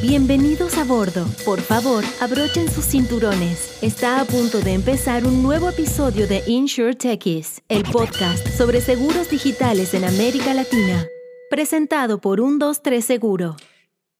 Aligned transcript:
Bienvenidos 0.00 0.78
a 0.78 0.84
bordo. 0.84 1.26
Por 1.44 1.58
favor, 1.58 2.04
abrochen 2.20 2.68
sus 2.68 2.84
cinturones. 2.84 3.82
Está 3.82 4.20
a 4.20 4.24
punto 4.24 4.60
de 4.60 4.74
empezar 4.74 5.26
un 5.26 5.42
nuevo 5.42 5.70
episodio 5.70 6.28
de 6.28 6.40
Insure 6.46 6.94
Techies, 6.94 7.64
el 7.68 7.82
podcast 7.82 8.46
sobre 8.46 8.80
seguros 8.80 9.28
digitales 9.28 9.94
en 9.94 10.04
América 10.04 10.54
Latina. 10.54 11.04
Presentado 11.50 12.20
por 12.20 12.38
123 12.38 13.04
Seguro. 13.04 13.56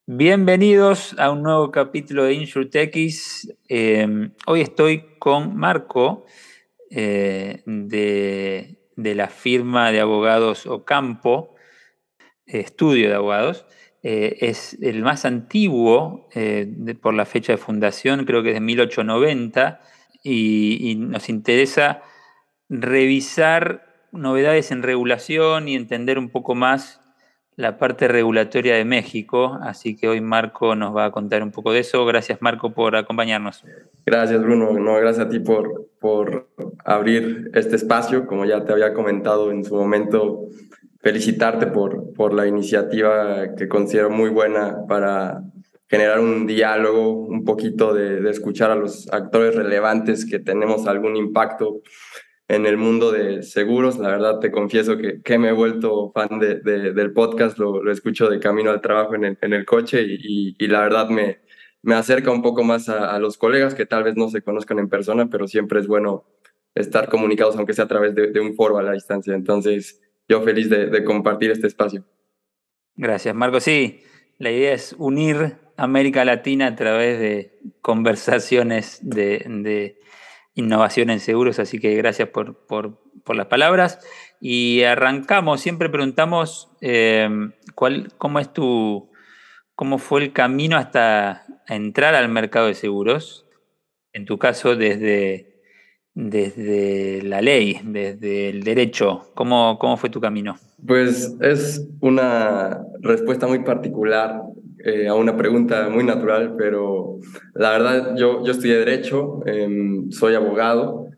Bienvenidos 0.06 1.14
a 1.16 1.30
un 1.30 1.44
nuevo 1.44 1.70
capítulo 1.70 2.24
de 2.24 2.34
Insure 2.34 2.66
Techies. 2.66 3.56
Eh, 3.68 4.32
hoy 4.48 4.62
estoy 4.62 5.04
con 5.20 5.56
Marco 5.56 6.26
eh, 6.90 7.62
de, 7.66 8.80
de, 8.96 9.14
la 9.14 9.28
firma 9.28 9.92
de 9.92 10.00
abogados 10.00 10.66
Ocampo, 10.66 11.54
estudio 12.46 13.10
de 13.10 13.14
abogados. 13.14 13.64
Eh, 14.10 14.48
es 14.48 14.78
el 14.80 15.02
más 15.02 15.26
antiguo 15.26 16.30
eh, 16.34 16.66
por 16.98 17.12
la 17.12 17.26
fecha 17.26 17.52
de 17.52 17.58
fundación, 17.58 18.24
creo 18.24 18.42
que 18.42 18.48
es 18.48 18.54
de 18.54 18.60
1890, 18.62 19.80
y, 20.22 20.78
y, 20.80 20.94
nos 20.94 21.28
interesa 21.28 22.00
revisar 22.70 23.84
novedades 24.10 24.70
en 24.70 24.82
regulación 24.82 25.68
y 25.68 25.74
entender 25.74 26.18
un 26.18 26.30
poco 26.30 26.54
más 26.54 27.02
la 27.54 27.76
parte 27.76 28.08
regulatoria 28.08 28.76
de 28.76 28.86
México, 28.86 29.58
así 29.60 29.94
que 29.94 30.08
hoy 30.08 30.22
Marco 30.22 30.74
nos 30.74 30.96
va 30.96 31.04
a 31.04 31.10
contar 31.10 31.42
un 31.42 31.50
poco 31.50 31.72
de 31.72 31.80
eso. 31.80 32.06
Gracias 32.06 32.40
Marco 32.40 32.72
por 32.72 32.96
acompañarnos. 32.96 33.62
Gracias 34.06 34.40
Bruno, 34.40 34.72
no, 34.72 34.94
gracias 34.94 35.26
a 35.26 35.28
ti 35.28 35.40
por, 35.40 35.90
por 36.00 36.48
abrir 36.82 37.50
este 37.52 37.76
espacio, 37.76 38.26
como 38.26 38.46
ya 38.46 38.64
te 38.64 38.72
había 38.72 38.94
comentado 38.94 39.50
en 39.50 39.64
su 39.64 39.74
momento 39.74 40.46
felicitarte 41.08 41.68
por, 41.68 42.12
por 42.12 42.34
la 42.34 42.46
iniciativa 42.46 43.54
que 43.56 43.66
considero 43.66 44.10
muy 44.10 44.28
buena 44.28 44.76
para 44.86 45.42
generar 45.88 46.20
un 46.20 46.46
diálogo, 46.46 47.12
un 47.12 47.46
poquito 47.46 47.94
de, 47.94 48.20
de, 48.20 48.30
escuchar 48.30 48.70
a 48.70 48.74
los 48.74 49.10
actores 49.10 49.54
relevantes 49.54 50.26
que 50.26 50.38
tenemos 50.38 50.86
algún 50.86 51.16
impacto 51.16 51.80
en 52.46 52.66
el 52.66 52.76
mundo 52.76 53.10
de 53.10 53.42
seguros. 53.42 53.98
La 53.98 54.08
verdad 54.08 54.38
te 54.38 54.50
confieso 54.50 54.98
que, 54.98 55.22
que 55.22 55.38
me 55.38 55.48
he 55.48 55.52
vuelto 55.52 56.12
fan 56.12 56.38
de, 56.38 56.56
de, 56.56 56.92
del 56.92 57.14
podcast, 57.14 57.56
lo, 57.56 57.82
lo, 57.82 57.90
escucho 57.90 58.28
de 58.28 58.38
camino 58.38 58.70
al 58.70 58.82
trabajo 58.82 59.14
en 59.14 59.24
el, 59.24 59.38
en 59.40 59.54
el 59.54 59.64
coche 59.64 60.02
y, 60.02 60.18
y, 60.20 60.56
y, 60.58 60.66
la 60.66 60.82
verdad 60.82 61.08
me, 61.08 61.38
me 61.80 61.94
acerca 61.94 62.30
un 62.30 62.42
poco 62.42 62.64
más 62.64 62.90
a, 62.90 63.14
a, 63.14 63.18
los 63.18 63.38
colegas 63.38 63.74
que 63.74 63.86
tal 63.86 64.04
vez 64.04 64.14
no 64.14 64.28
se 64.28 64.42
conozcan 64.42 64.78
en 64.78 64.90
persona, 64.90 65.30
pero 65.30 65.48
siempre 65.48 65.80
es 65.80 65.86
bueno 65.86 66.26
estar 66.74 67.08
comunicados, 67.08 67.56
aunque 67.56 67.72
sea 67.72 67.86
a 67.86 67.88
través 67.88 68.14
de, 68.14 68.40
un 68.40 68.54
foro 68.54 68.76
a 68.76 68.82
la 68.82 68.92
distancia. 68.92 69.34
Entonces, 69.34 70.02
yo 70.28 70.42
feliz 70.42 70.68
de, 70.68 71.04
compartir 71.04 71.50
este 71.50 71.66
espacio. 71.66 72.04
Gracias, 72.94 73.34
Marco. 73.34 73.60
Sí, 73.60 74.02
la 74.38 74.50
idea 74.50 74.72
es 74.72 74.94
unir 74.98 75.56
América 75.76 76.24
Latina 76.24 76.66
a 76.68 76.76
través 76.76 77.18
de 77.18 77.58
conversaciones 77.80 78.98
de, 79.02 79.98
innovación 80.54 81.10
en 81.10 81.20
seguros, 81.20 81.60
así 81.60 81.78
que 81.78 81.94
gracias 81.94 82.28
por, 82.28 83.00
las 83.34 83.46
palabras. 83.46 84.00
Y 84.40 84.82
arrancamos, 84.82 85.60
siempre 85.60 85.88
preguntamos 85.88 86.70
eh, 86.80 87.28
cuál, 87.74 88.12
cómo 88.18 88.38
es 88.38 88.52
tu, 88.52 89.10
cómo 89.74 89.98
fue 89.98 90.22
el 90.22 90.32
camino 90.32 90.76
hasta 90.76 91.44
entrar 91.68 92.14
al 92.14 92.28
mercado 92.28 92.66
de 92.66 92.74
seguros. 92.74 93.46
En 94.12 94.24
tu 94.24 94.38
caso, 94.38 94.74
desde 94.74 95.57
desde 96.18 97.22
la 97.22 97.40
ley, 97.40 97.78
desde 97.84 98.48
el 98.48 98.64
derecho? 98.64 99.30
¿Cómo, 99.34 99.78
cómo 99.78 99.96
fue 99.96 100.10
tu 100.10 100.20
camino? 100.20 100.56
Pues 100.84 101.36
es 101.40 101.88
una 102.00 102.82
respuesta 103.00 103.46
muy 103.46 103.60
particular 103.60 104.42
eh, 104.84 105.06
a 105.06 105.14
una 105.14 105.36
pregunta 105.36 105.88
muy 105.88 106.02
natural, 106.02 106.56
pero 106.58 107.20
la 107.54 107.70
verdad 107.70 108.16
yo, 108.16 108.44
yo 108.44 108.50
estudié 108.50 108.78
derecho, 108.78 109.40
eh, 109.46 109.68
soy 110.10 110.34
abogado 110.34 111.08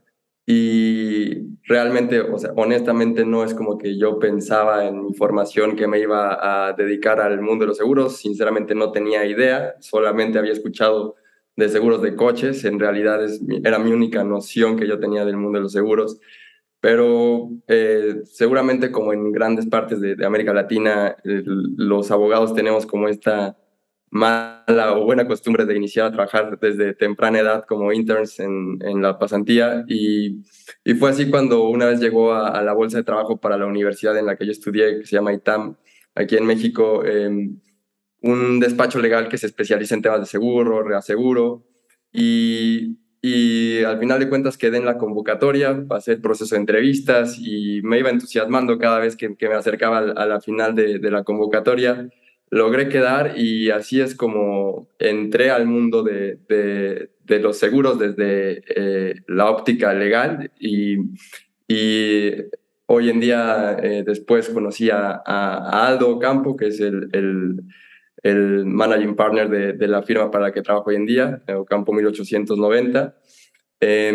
y 0.45 1.49
realmente, 1.65 2.21
o 2.21 2.37
sea, 2.37 2.53
honestamente 2.57 3.25
no 3.25 3.43
es 3.43 3.55
como 3.55 3.79
que 3.79 3.99
yo 3.99 4.19
pensaba 4.19 4.87
en 4.87 5.03
mi 5.03 5.15
formación 5.15 5.77
que 5.77 5.87
me 5.87 5.99
iba 5.99 6.69
a 6.69 6.75
dedicar 6.75 7.21
al 7.21 7.41
mundo 7.41 7.65
de 7.65 7.69
los 7.69 7.79
seguros, 7.79 8.19
sinceramente 8.19 8.75
no 8.75 8.93
tenía 8.93 9.25
idea, 9.25 9.77
solamente 9.81 10.39
había 10.39 10.53
escuchado 10.53 11.17
de 11.61 11.69
seguros 11.69 12.03
de 12.03 12.17
coches, 12.17 12.65
en 12.65 12.81
realidad 12.81 13.23
es, 13.23 13.41
era 13.63 13.79
mi 13.79 13.93
única 13.93 14.25
noción 14.25 14.77
que 14.77 14.89
yo 14.89 14.99
tenía 14.99 15.25
del 15.25 15.37
mundo 15.37 15.59
de 15.59 15.63
los 15.65 15.73
seguros, 15.73 16.21
pero 16.81 17.51
eh, 17.69 18.23
seguramente 18.25 18.91
como 18.91 19.13
en 19.13 19.31
grandes 19.31 19.67
partes 19.67 20.01
de, 20.01 20.17
América 20.25 20.55
Latina, 20.55 21.17
eh, 21.25 21.43
los 21.45 22.11
abogados 22.11 22.55
tenemos 22.55 22.87
como 22.87 23.09
esta 23.09 23.57
mala 24.11 24.95
o 24.97 25.05
buena 25.05 25.29
costumbre 25.29 25.67
de 25.67 25.77
iniciar 25.77 26.07
a 26.07 26.13
trabajar 26.13 26.59
desde 26.59 26.95
temprana 26.95 27.39
edad 27.39 27.65
como 27.67 27.93
interns 27.93 28.41
en, 28.41 28.79
en 28.81 29.03
la 29.03 29.19
pasantía 29.19 29.85
y, 29.87 30.43
y, 30.85 30.95
fue 30.95 31.11
así 31.11 31.31
cuando 31.31 31.69
una 31.69 31.87
vez 31.87 32.01
llegó 32.01 32.33
a, 32.35 32.61
la 32.63 32.73
bolsa 32.73 32.99
de 32.99 33.05
trabajo 33.05 33.37
para 33.37 33.57
la 33.57 33.67
universidad 33.67 34.19
en 34.19 34.27
la 34.27 34.37
que 34.37 34.47
yo 34.47 34.53
estudié, 34.53 35.01
que 35.01 35.07
se 35.07 35.17
llama 35.17 35.33
ITAM, 35.33 35.77
aquí 36.15 36.37
en 36.37 36.47
México, 36.47 37.05
eh, 37.05 37.51
un 38.23 38.61
despacho 38.61 38.99
legal 39.01 39.29
que 39.29 39.39
se 39.39 39.47
especializa 39.47 39.95
en 39.95 40.03
temas 40.03 40.21
de 40.21 40.27
seguro, 40.27 40.83
reaseguro, 40.83 41.65
y, 42.13 42.99
y 43.23 43.83
al 43.85 43.99
final 43.99 44.19
de 44.19 44.29
cuentas 44.29 44.59
quedé 44.59 44.79
en 44.79 44.85
la 44.85 44.99
convocatoria, 44.99 45.85
pasé 45.87 46.13
el 46.13 46.21
proceso 46.21 46.55
de 46.55 46.61
entrevistas 46.61 47.39
y 47.39 47.81
me 47.83 47.99
iba 47.99 48.11
entusiasmando 48.11 48.79
cada 48.79 48.99
vez 48.99 49.17
que, 49.17 49.29
me 49.29 49.55
acercaba 49.55 49.99
a 49.99 50.27
la 50.27 50.41
final 50.41 50.75
de, 50.75 50.99
la 51.11 51.25
convocatoria. 51.25 52.09
Logré 52.49 52.89
quedar 52.89 53.39
y 53.39 53.71
así 53.71 54.01
es 54.01 54.17
como 54.17 54.89
entré 54.99 55.51
al 55.51 55.67
mundo 55.67 56.03
de, 56.03 56.39
de, 56.49 57.39
los 57.39 57.59
seguros 57.59 57.99
desde 57.99 58.63
eh, 58.75 59.15
la 59.29 59.49
óptica 59.49 59.95
legal 59.95 60.51
y, 60.59 60.97
y 61.69 62.33
hoy 62.87 63.09
en 63.09 63.21
día 63.21 63.77
eh, 63.81 64.03
después 64.05 64.49
conocí 64.49 64.91
a, 64.91 65.15
Aldo 65.87 66.19
Campo, 66.19 66.57
que 66.57 66.67
es 66.69 66.81
el 66.81 67.63
el 68.23 68.67
managing 68.67 69.17
partner 69.17 69.49
de, 69.49 69.73
de, 69.73 69.89
la 69.89 70.03
firma 70.03 70.31
para 70.31 70.47
la 70.47 70.53
que 70.53 70.63
trabajo 70.63 70.91
hoy 70.91 70.97
en 70.97 71.07
día, 71.07 71.43
Ocampo 71.57 71.93
1890. 71.93 73.17
Eh, 73.81 74.13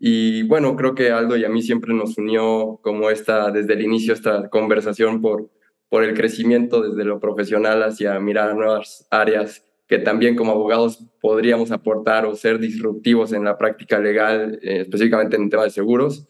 y 0.00 0.42
bueno, 0.42 0.74
creo 0.74 0.94
que 0.94 1.10
Aldo 1.10 1.36
y 1.36 1.44
a 1.44 1.48
mí 1.48 1.62
siempre 1.62 1.94
nos 1.94 2.18
unió 2.18 2.80
como 2.82 3.10
esta, 3.10 3.50
desde 3.52 3.74
el 3.74 3.82
inicio, 3.82 4.12
esta 4.12 4.48
conversación 4.50 5.20
por, 5.22 5.50
por 5.88 6.02
el 6.02 6.14
crecimiento 6.14 6.82
desde 6.82 7.04
lo 7.04 7.20
profesional 7.20 7.82
hacia 7.84 8.18
mirar 8.18 8.56
nuevas 8.56 9.06
áreas 9.10 9.64
que 9.86 9.98
también 9.98 10.36
como 10.36 10.52
abogados 10.52 11.06
podríamos 11.20 11.70
aportar 11.70 12.26
o 12.26 12.34
ser 12.34 12.58
disruptivos 12.58 13.32
en 13.32 13.44
la 13.44 13.56
práctica 13.56 13.98
legal, 13.98 14.58
eh, 14.62 14.80
específicamente 14.80 15.36
en 15.36 15.44
el 15.44 15.50
tema 15.50 15.64
de 15.64 15.70
seguros. 15.70 16.26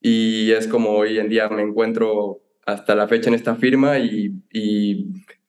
Y 0.00 0.52
es 0.52 0.68
como 0.68 0.90
hoy 0.90 1.18
en 1.18 1.28
día 1.28 1.48
me 1.48 1.62
encuentro 1.62 2.42
hasta 2.64 2.94
la 2.94 3.08
fecha 3.08 3.28
en 3.28 3.34
esta 3.34 3.56
firma 3.56 3.98
y 3.98 4.34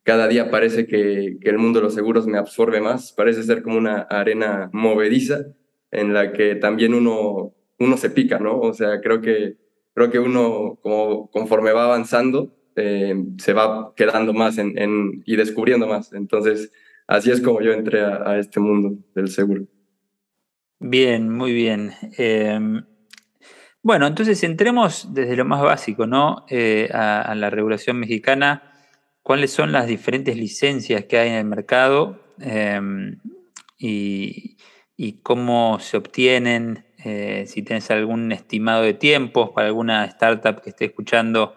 cada 0.03 0.27
día 0.27 0.51
parece 0.51 0.85
que, 0.85 1.37
que, 1.41 1.49
el 1.49 1.57
mundo 1.57 1.79
de 1.79 1.85
los 1.85 1.95
seguros 1.95 2.27
me 2.27 2.37
absorbe 2.37 2.81
más, 2.81 3.13
parece 3.13 3.43
ser 3.43 3.63
como 3.63 3.77
una 3.77 4.01
arena 4.01 4.69
movediza 4.73 5.45
en 5.91 6.13
la 6.13 6.33
que 6.33 6.55
también 6.55 6.93
uno, 6.93 7.53
uno 7.79 7.97
se 7.97 8.09
pica, 8.09 8.39
¿no? 8.39 8.59
O 8.59 8.73
sea, 8.73 8.99
creo 9.01 9.21
que, 9.21 9.57
creo 9.93 10.11
que 10.11 10.19
uno 10.19 10.77
como, 10.81 11.29
conforme 11.31 11.71
va 11.71 11.85
avanzando 11.85 12.53
eh, 12.75 13.15
se 13.37 13.53
va 13.53 13.93
quedando 13.95 14.33
más 14.33 14.57
en, 14.57 14.77
en, 14.77 15.23
y 15.25 15.35
descubriendo 15.35 15.87
más. 15.87 16.11
Entonces, 16.13 16.71
así 17.07 17.31
es 17.31 17.39
como 17.41 17.61
yo 17.61 17.71
entré 17.71 18.01
a, 18.01 18.37
este 18.39 18.59
mundo 18.59 18.97
del 19.15 19.29
seguro. 19.29 19.65
Bien, 20.79 21.29
muy 21.29 21.53
bien. 21.53 21.91
Eh, 22.17 22.59
bueno, 23.81 24.07
entonces 24.07 24.43
entremos 24.43 25.13
desde 25.13 25.37
lo 25.37 25.45
más 25.45 25.61
básico, 25.61 26.07
¿no? 26.07 26.45
Eh, 26.49 26.89
a 26.91 27.33
la 27.35 27.49
regulación 27.49 27.99
mexicana 27.99 28.72
cuáles 29.23 29.51
son 29.51 29.71
las 29.71 29.87
diferentes 29.87 30.37
licencias 30.37 31.05
que 31.05 31.17
hay 31.17 31.29
en 31.29 31.35
el 31.35 31.45
mercado 31.45 32.19
y, 33.77 34.57
y, 34.97 35.13
cómo 35.21 35.79
se 35.79 35.97
obtienen, 35.97 36.85
eh, 37.03 37.45
si 37.47 37.63
tienes 37.63 37.89
algún 37.91 38.31
estimado 38.31 38.83
de 38.83 38.93
tiempos 38.93 39.49
para 39.51 39.67
alguna 39.67 40.05
startup 40.05 40.61
que 40.61 40.69
esté 40.69 40.85
escuchando 40.85 41.55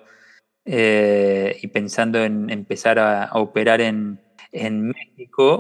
eh, 0.65 1.57
y 1.63 1.69
pensando 1.69 2.23
en 2.25 2.51
empezar 2.51 2.99
a, 2.99 3.25
a 3.25 3.39
operar 3.39 3.81
en, 3.81 4.21
en 4.53 4.89
México, 4.89 5.59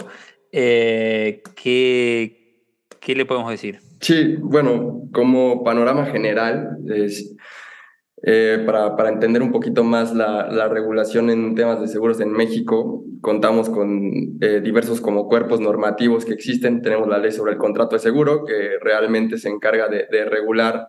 eh, 0.52 1.42
¿qué, 1.54 2.64
¿qué, 3.00 3.14
le 3.14 3.26
podemos 3.26 3.50
decir? 3.50 3.80
Sí, 4.00 4.36
bueno, 4.40 5.02
como 5.12 5.62
panorama 5.62 6.06
general, 6.06 6.78
es 6.88 7.34
eh, 8.22 8.62
para, 8.64 8.96
para, 8.96 9.10
entender 9.10 9.42
un 9.42 9.52
poquito 9.52 9.84
más 9.84 10.14
la, 10.14 10.48
la, 10.50 10.68
regulación 10.68 11.30
en 11.30 11.54
temas 11.54 11.80
de 11.80 11.88
seguros 11.88 12.20
en 12.20 12.32
México, 12.32 13.04
contamos 13.20 13.68
con 13.68 14.38
eh, 14.40 14.60
diversos 14.62 15.00
como 15.00 15.28
cuerpos 15.28 15.60
normativos 15.60 16.24
que 16.24 16.32
existen. 16.32 16.82
Tenemos 16.82 17.08
la 17.08 17.18
ley 17.18 17.32
sobre 17.32 17.52
el 17.52 17.58
contrato 17.58 17.96
de 17.96 18.00
seguro, 18.00 18.44
que 18.44 18.78
realmente 18.80 19.38
se 19.38 19.48
encarga 19.48 19.88
de, 19.88 20.06
de 20.10 20.24
regular 20.24 20.88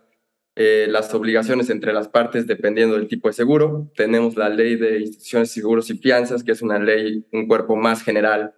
eh, 0.55 0.87
las 0.89 1.13
obligaciones 1.13 1.69
entre 1.69 1.93
las 1.93 2.07
partes 2.07 2.47
dependiendo 2.47 2.95
del 2.95 3.07
tipo 3.07 3.27
de 3.27 3.33
seguro. 3.33 3.91
Tenemos 3.95 4.35
la 4.35 4.49
ley 4.49 4.75
de 4.75 5.01
instituciones, 5.01 5.51
seguros 5.51 5.89
y 5.91 5.97
fianzas, 5.97 6.43
que 6.43 6.51
es 6.51 6.63
una 6.63 6.79
ley, 6.79 7.25
un 7.31 7.47
cuerpo 7.47 7.75
más 7.75 8.01
general 8.01 8.55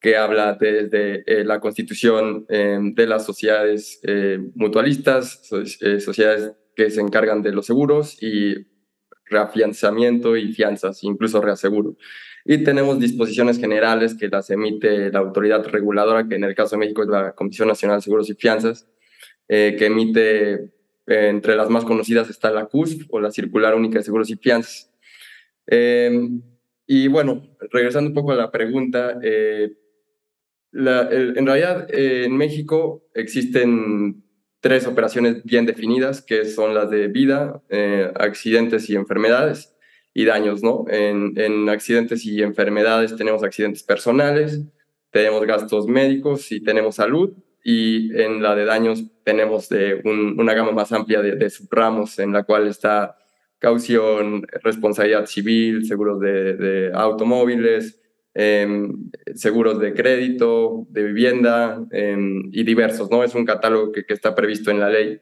que 0.00 0.16
habla 0.16 0.56
desde 0.58 1.24
eh, 1.26 1.44
la 1.44 1.60
constitución 1.60 2.46
em, 2.48 2.94
de 2.94 3.06
las 3.06 3.26
sociedades 3.26 4.00
eh, 4.04 4.38
mutualistas, 4.54 5.42
eh, 5.80 6.00
sociedades 6.00 6.52
que 6.80 6.90
se 6.90 7.02
encargan 7.02 7.42
de 7.42 7.52
los 7.52 7.66
seguros 7.66 8.16
y 8.22 8.54
reafianzamiento 9.26 10.34
y 10.34 10.50
fianzas, 10.54 11.04
incluso 11.04 11.42
reaseguro. 11.42 11.96
Y 12.46 12.64
tenemos 12.64 12.98
disposiciones 12.98 13.58
generales 13.58 14.14
que 14.14 14.28
las 14.28 14.48
emite 14.48 15.12
la 15.12 15.18
autoridad 15.18 15.62
reguladora, 15.66 16.26
que 16.26 16.36
en 16.36 16.44
el 16.44 16.54
caso 16.54 16.76
de 16.76 16.80
México 16.80 17.02
es 17.02 17.10
la 17.10 17.34
Comisión 17.34 17.68
Nacional 17.68 17.98
de 17.98 18.02
Seguros 18.02 18.30
y 18.30 18.34
Fianzas, 18.34 18.88
que 19.46 19.84
emite, 19.84 20.72
entre 21.06 21.54
las 21.54 21.68
más 21.68 21.84
conocidas 21.84 22.30
está 22.30 22.50
la 22.50 22.64
CUSP 22.64 23.12
o 23.12 23.20
la 23.20 23.30
Circular 23.30 23.74
Única 23.74 23.98
de 23.98 24.04
Seguros 24.04 24.30
y 24.30 24.36
Fianzas. 24.36 24.90
Em, 25.66 26.40
y 26.86 27.08
bueno, 27.08 27.58
regresando 27.70 28.08
un 28.08 28.14
poco 28.14 28.32
a 28.32 28.36
la 28.36 28.50
pregunta, 28.50 29.20
en 30.72 31.46
realidad, 31.46 31.92
eh, 31.92 32.24
en 32.24 32.38
México 32.38 33.06
existen 33.12 34.29
tres 34.60 34.86
operaciones 34.86 35.42
bien 35.44 35.66
definidas, 35.66 36.22
que 36.22 36.44
son 36.44 36.74
las 36.74 36.90
de 36.90 37.08
vida, 37.08 37.62
eh, 37.70 38.10
accidentes 38.14 38.88
y 38.90 38.94
enfermedades 38.94 39.74
y 40.12 40.24
daños, 40.24 40.62
¿no? 40.62 40.84
En, 40.88 41.32
en, 41.36 41.68
accidentes 41.68 42.24
y 42.26 42.42
enfermedades 42.42 43.16
tenemos 43.16 43.42
accidentes 43.42 43.82
personales, 43.82 44.60
tenemos 45.10 45.44
gastos 45.46 45.86
médicos 45.86 46.52
y 46.52 46.62
tenemos 46.62 46.96
salud, 46.96 47.32
y 47.62 48.14
en 48.20 48.42
la 48.42 48.54
de 48.54 48.64
daños 48.64 49.04
tenemos 49.24 49.68
de 49.68 50.00
una 50.04 50.54
gama 50.54 50.72
más 50.72 50.92
amplia 50.92 51.20
de, 51.20 51.36
de, 51.36 51.50
subramos, 51.50 52.18
en 52.18 52.32
la 52.32 52.44
cual 52.44 52.66
está 52.66 53.16
caución, 53.58 54.46
responsabilidad 54.62 55.26
civil, 55.26 55.84
seguros 55.84 56.20
de 56.20 56.90
automóviles, 56.94 57.99
Em, 58.32 59.10
seguros 59.34 59.80
de 59.80 59.92
crédito, 59.92 60.86
de 60.90 61.02
vivienda 61.02 61.84
em, 61.90 62.48
y 62.52 62.62
diversos, 62.62 63.10
¿no? 63.10 63.24
Es 63.24 63.34
un 63.34 63.44
catálogo 63.44 63.90
que, 63.90 64.04
está 64.08 64.36
previsto 64.36 64.70
en 64.70 64.78
la 64.78 64.88
ley. 64.88 65.20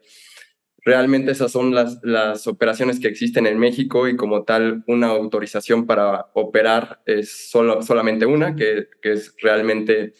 Realmente 0.85 1.33
esas 1.33 1.51
son 1.51 1.75
las, 1.75 2.01
las 2.03 2.47
operaciones 2.47 3.01
que 3.01 3.09
existen 3.09 3.47
en 3.47 3.59
México 3.59 4.09
y 4.09 4.17
como 4.17 4.45
tal 4.45 4.85
una 4.87 5.09
autorización 5.09 5.87
para 5.87 6.27
operar 6.35 7.01
es 7.07 7.51
solo, 7.51 7.83
solamente 7.83 8.27
una, 8.27 8.55
que, 8.57 8.89
que 9.01 9.13
es 9.13 9.35
realmente 9.41 10.13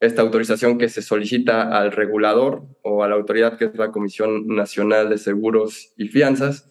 esta 0.00 0.22
autorización 0.22 0.78
que 0.78 0.88
se 0.88 1.02
solicita 1.02 1.78
al 1.78 1.92
regulador 1.92 2.62
o 2.82 3.04
a 3.04 3.08
la 3.08 3.16
autoridad 3.16 3.58
que 3.58 3.66
es 3.66 3.76
la 3.76 3.92
Comisión 3.92 4.46
Nacional 4.46 5.10
de 5.10 5.18
Seguros 5.18 5.92
y 5.98 6.08
Fianzas, 6.08 6.70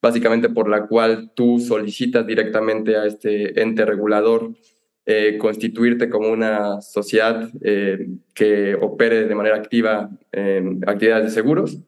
básicamente 0.00 0.48
por 0.48 0.70
la 0.70 0.86
cual 0.86 1.32
tú 1.36 1.58
solicitas 1.60 2.26
directamente 2.26 2.96
a 2.96 3.04
este 3.04 3.60
ente 3.60 3.84
regulador 3.84 4.54
eh, 5.04 5.36
constituirte 5.36 6.08
como 6.08 6.28
una 6.28 6.80
sociedad 6.80 7.50
eh, 7.60 8.06
que 8.34 8.76
opere 8.76 9.26
de 9.26 9.34
manera 9.34 9.56
activa 9.56 10.10
en 10.30 10.80
actividades 10.86 11.24
de 11.24 11.30
seguros. 11.32 11.80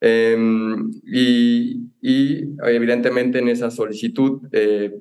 Em, 0.00 0.90
y, 1.04 1.90
evidentemente 2.64 3.40
en 3.40 3.48
esa 3.48 3.70
solicitud 3.70 4.48
eh, 4.52 4.98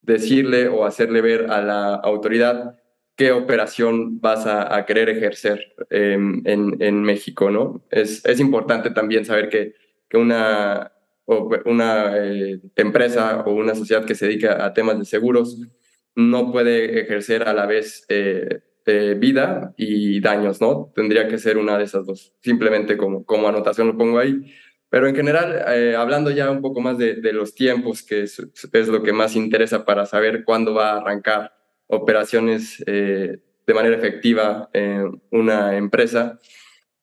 decirle 0.00 0.66
o 0.66 0.84
hacerle 0.84 1.20
ver 1.20 1.50
a 1.50 1.62
la 1.62 1.94
autoridad 1.94 2.76
qué 3.14 3.30
operación 3.30 4.20
vas 4.20 4.46
a, 4.46 4.84
querer 4.84 5.08
ejercer 5.08 5.74
em, 5.90 6.42
en, 6.46 6.76
en, 6.80 7.02
México, 7.02 7.50
¿no? 7.50 7.84
Es, 7.90 8.24
es 8.24 8.40
importante 8.40 8.90
también 8.90 9.24
saber 9.24 9.48
que, 9.48 9.74
que 10.08 10.16
una, 10.16 10.90
una 11.26 12.12
empresa 12.74 13.44
o 13.46 13.52
una 13.52 13.76
sociedad 13.76 14.04
que 14.04 14.16
se 14.16 14.26
dedica 14.26 14.64
a 14.64 14.72
temas 14.74 14.98
de 14.98 15.04
seguros 15.04 15.60
no 16.14 16.52
puede 16.52 17.00
ejercer 17.00 17.44
a 17.44 17.52
la 17.52 17.66
vez 17.66 18.04
eh, 18.08 18.60
eh, 18.86 19.16
vida 19.18 19.74
y 19.76 20.20
daños, 20.20 20.60
¿no? 20.60 20.92
Tendría 20.94 21.28
que 21.28 21.38
ser 21.38 21.56
una 21.56 21.78
de 21.78 21.84
esas 21.84 22.06
dos. 22.06 22.34
Simplemente 22.42 22.96
como, 22.96 23.24
como 23.24 23.48
anotación 23.48 23.86
lo 23.86 23.96
pongo 23.96 24.18
ahí. 24.18 24.52
Pero 24.90 25.08
en 25.08 25.16
general, 25.16 25.64
eh, 25.68 25.96
hablando 25.96 26.30
ya 26.30 26.50
un 26.50 26.60
poco 26.60 26.80
más 26.80 26.98
de, 26.98 27.32
los 27.32 27.54
tiempos, 27.54 28.02
que 28.02 28.22
es, 28.22 28.38
lo 28.88 29.02
que 29.02 29.12
más 29.12 29.36
interesa 29.36 29.86
para 29.86 30.04
saber 30.04 30.44
cuándo 30.44 30.74
va 30.74 30.92
a 30.92 30.96
arrancar 30.98 31.54
operaciones 31.86 32.82
de 32.86 33.74
manera 33.74 33.96
efectiva 33.96 34.68
en 34.74 35.22
una 35.30 35.78
empresa, 35.78 36.38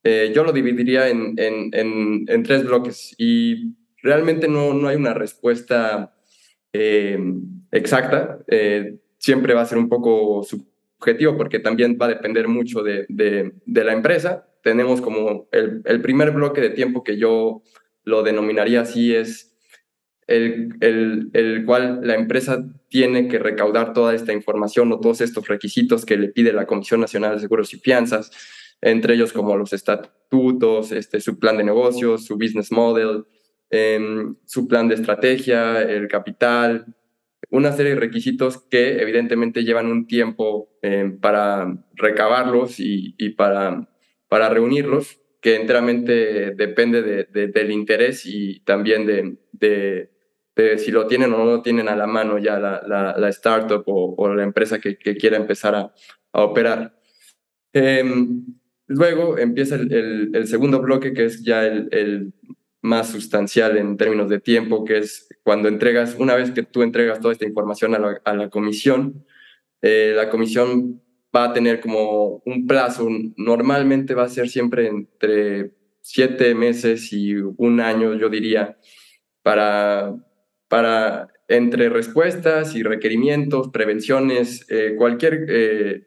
yo 0.04 0.44
lo 0.44 0.52
dividiría 0.52 1.10
en, 1.10 1.34
en, 1.38 2.26
en, 2.28 2.44
tres 2.44 2.64
bloques 2.64 3.16
y 3.18 3.76
realmente 4.04 4.48
no, 4.48 4.74
no 4.74 4.88
hay 4.88 4.96
una 4.96 5.16
respuesta 5.16 6.14
exacta, 7.72 8.40
eh, 8.48 9.00
siempre 9.18 9.54
va 9.54 9.62
a 9.62 9.66
ser 9.66 9.78
un 9.78 9.90
poco 9.90 10.44
subjetivo 10.44 11.38
porque 11.38 11.60
también 11.60 11.98
va 12.02 12.08
a 12.08 12.10
depender 12.10 12.48
mucho 12.48 12.84
de, 12.84 13.06
de, 13.10 13.84
la 13.84 13.94
empresa. 13.94 14.48
Tenemos 14.64 15.02
como 15.02 15.48
el, 15.52 15.82
el, 15.86 16.02
primer 16.02 16.32
bloque 16.32 16.62
de 16.62 16.70
tiempo 16.72 17.04
que 17.04 17.18
yo 17.18 17.62
lo 18.04 18.24
denominaría 18.24 18.82
así 18.82 19.16
es 19.16 19.56
el, 20.28 20.76
el, 20.82 21.30
el, 21.34 21.66
cual 21.66 22.02
la 22.04 22.14
empresa 22.14 22.64
tiene 22.88 23.28
que 23.28 23.40
recaudar 23.40 23.94
toda 23.94 24.14
esta 24.14 24.32
información 24.32 24.92
o 24.92 25.00
todos 25.00 25.22
estos 25.22 25.48
requisitos 25.48 26.06
que 26.06 26.18
le 26.18 26.30
pide 26.30 26.54
la 26.54 26.68
Comisión 26.68 27.02
Nacional 27.02 27.36
de 27.36 27.42
Seguros 27.42 27.74
y 27.74 27.80
Fianzas, 27.80 28.30
entre 28.82 29.16
ellos 29.16 29.34
como 29.34 29.58
los 29.58 29.74
estatutos, 29.74 30.92
este, 30.92 31.20
su 31.20 31.40
plan 31.40 31.58
de 31.58 31.64
negocios, 31.64 32.26
su 32.26 32.36
business 32.36 32.72
model, 32.72 33.26
em, 33.72 34.36
su 34.46 34.68
plan 34.68 34.88
de 34.88 34.96
estrategia, 34.96 35.82
el 35.82 36.08
capital, 36.08 36.86
una 37.50 37.72
serie 37.72 37.94
de 37.94 38.00
requisitos 38.00 38.58
que 38.70 39.02
evidentemente 39.02 39.64
llevan 39.64 39.88
un 39.88 40.08
tiempo 40.08 40.70
eh, 40.82 41.12
para 41.20 41.84
recabarlos 41.96 42.76
y, 42.80 43.30
para, 43.32 43.90
para 44.28 44.50
reunirlos, 44.50 45.20
que 45.42 45.56
enteramente 45.56 46.52
depende 46.56 47.02
de, 47.02 47.48
del 47.48 47.72
interés 47.72 48.26
y 48.26 48.60
también 48.62 49.06
de, 49.06 49.38
de, 50.56 50.78
si 50.78 50.92
lo 50.92 51.08
tienen 51.08 51.34
o 51.34 51.38
no 51.38 51.46
lo 51.46 51.62
tienen 51.62 51.88
a 51.88 51.96
la 51.96 52.06
mano 52.06 52.38
ya 52.38 52.60
la, 52.60 53.16
la, 53.18 53.30
startup 53.30 53.84
o, 53.88 54.34
la 54.34 54.44
empresa 54.44 54.80
que, 54.80 54.98
que 54.98 55.16
quiera 55.16 55.38
empezar 55.38 55.74
a, 55.74 55.94
a 56.34 56.44
operar. 56.44 57.00
Em, 57.72 58.46
luego 58.88 59.38
empieza 59.38 59.76
el, 59.76 60.32
el, 60.34 60.48
segundo 60.48 60.82
bloque, 60.82 61.14
que 61.14 61.26
es 61.26 61.44
ya 61.44 61.66
el 61.66 62.34
más 62.82 63.10
sustancial 63.10 63.78
en 63.78 63.98
términos 63.98 64.30
de 64.30 64.40
tiempo, 64.40 64.86
que 64.86 65.00
es 65.00 65.28
cuando 65.44 65.68
entregas, 65.68 66.16
una 66.18 66.36
vez 66.36 66.52
que 66.52 66.64
tú 66.64 66.82
entregas 66.82 67.20
toda 67.20 67.34
esta 67.34 67.46
información 67.46 67.96
a 67.96 68.34
la, 68.34 68.50
comisión, 68.50 69.26
eh, 69.82 70.14
la 70.16 70.30
comisión 70.30 71.02
va 71.36 71.46
a 71.46 71.54
tener 71.54 71.80
como 71.80 72.42
un 72.46 72.68
plazo, 72.68 73.08
normalmente 73.38 74.14
va 74.16 74.24
a 74.24 74.30
ser 74.30 74.50
siempre 74.50 74.88
entre 74.88 75.74
siete 76.02 76.56
meses 76.56 77.12
y 77.12 77.36
un 77.36 77.80
año, 77.82 78.16
yo 78.16 78.30
diría, 78.30 78.78
para, 79.44 80.16
para 80.68 81.28
entre 81.48 81.90
respuestas 81.90 82.76
y 82.76 82.84
requerimientos, 82.84 83.70
prevenciones, 83.70 84.66
eh, 84.70 84.96
cualquier 84.98 85.46
eh, 85.50 86.06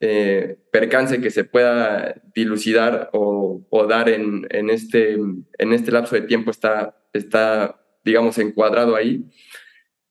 eh, 0.00 0.58
percance 0.70 1.20
que 1.20 1.30
se 1.30 1.44
pueda 1.44 2.20
dilucidar 2.34 3.10
o, 3.12 3.62
dar 3.88 4.08
este, 4.08 5.12
en 5.12 5.72
este 5.72 5.92
lapso 5.92 6.14
de 6.14 6.22
tiempo 6.22 6.50
está, 6.50 6.94
digamos, 8.04 8.38
encuadrado 8.38 8.96
ahí. 8.96 9.24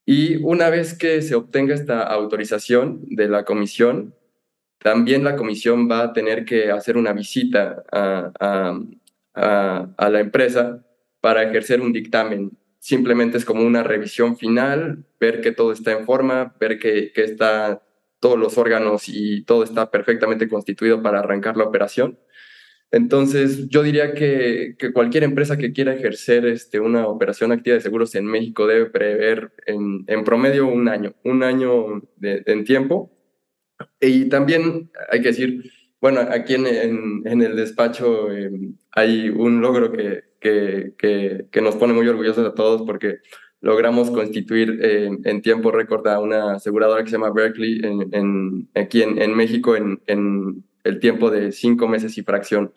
Y 0.06 0.38
una 0.38 0.70
vez 0.70 0.98
que 0.98 1.22
se 1.22 1.36
obtenga 1.36 1.74
esta 1.74 2.04
autorización 2.04 3.02
de 3.10 3.28
la 3.28 3.44
comisión, 3.44 4.16
también 4.80 5.24
la 5.24 5.36
comisión 5.36 5.90
va 5.90 6.04
a 6.04 6.14
tener 6.14 6.46
que 6.46 6.72
hacer 6.72 6.98
una 6.98 7.14
visita 7.14 7.84
a, 7.92 8.32
a, 9.34 9.90
a, 9.98 10.10
la 10.10 10.20
empresa 10.20 10.86
para 11.22 11.44
ejercer 11.44 11.82
un 11.82 11.94
dictamen. 11.94 12.58
Simplemente 12.80 13.38
es 13.38 13.46
como 13.46 13.64
una 13.64 13.84
revisión 13.84 14.38
final, 14.38 15.06
ver 15.20 15.42
que 15.42 15.52
todo 15.52 15.72
está 15.72 15.92
en 15.92 16.06
forma, 16.06 16.56
ver 16.60 16.80
que, 16.80 17.12
que 17.14 17.24
está 17.24 17.84
todos 18.22 18.40
los 18.40 18.58
órganos 18.58 19.10
y 19.10 19.44
todo 19.44 19.64
está 19.64 19.92
perfectamente 19.92 20.48
constituido 20.48 21.02
para 21.02 21.20
arrancar 21.20 21.58
la 21.58 21.66
operación. 21.66 22.18
Entonces, 22.92 23.68
yo 23.70 23.84
diría 23.84 24.14
que, 24.14 24.76
que, 24.78 24.94
cualquier 24.94 25.24
empresa 25.24 25.58
que 25.58 25.72
quiera 25.72 25.94
ejercer 25.94 26.46
este, 26.46 26.80
una 26.80 27.08
operación 27.08 27.52
activa 27.52 27.76
de 27.76 27.82
seguros 27.82 28.14
en 28.16 28.26
México 28.26 28.68
debe 28.68 28.88
prever 28.88 29.54
en, 29.66 30.04
en 30.08 30.24
promedio 30.24 30.68
un 30.68 30.88
año, 30.88 31.14
un 31.24 31.42
año 31.42 32.02
de, 32.18 32.44
en 32.46 32.64
tiempo. 32.64 33.12
Y 34.00 34.26
también 34.26 34.92
hay 35.10 35.22
que 35.22 35.30
decir, 35.30 35.72
bueno, 36.02 36.20
aquí 36.20 36.56
en, 36.56 36.68
en, 37.26 37.42
el 37.42 37.56
despacho 37.56 38.32
em, 38.32 38.76
hay 38.92 39.30
un 39.30 39.62
logro 39.62 39.92
que, 39.92 40.24
que, 40.40 40.94
que, 40.98 41.46
que 41.50 41.62
nos 41.62 41.78
pone 41.78 41.94
muy 41.94 42.08
orgullosos 42.08 42.46
a 42.46 42.54
todos 42.54 42.84
porque 42.84 43.20
logramos 43.62 44.10
constituir 44.10 44.80
eh, 44.82 45.10
en 45.24 45.42
tiempo 45.42 45.72
récord 45.72 46.06
a 46.08 46.20
una 46.20 46.54
aseguradora 46.56 47.04
que 47.04 47.10
se 47.10 47.16
llama 47.16 47.32
Berkeley 47.32 47.80
en, 47.84 48.68
aquí 48.76 49.04
en, 49.04 49.36
México 49.36 49.76
en, 49.76 50.02
el 50.84 51.00
tiempo 51.00 51.30
de 51.30 51.52
cinco 51.52 51.88
meses 51.88 52.18
y 52.18 52.24
fracción. 52.24 52.74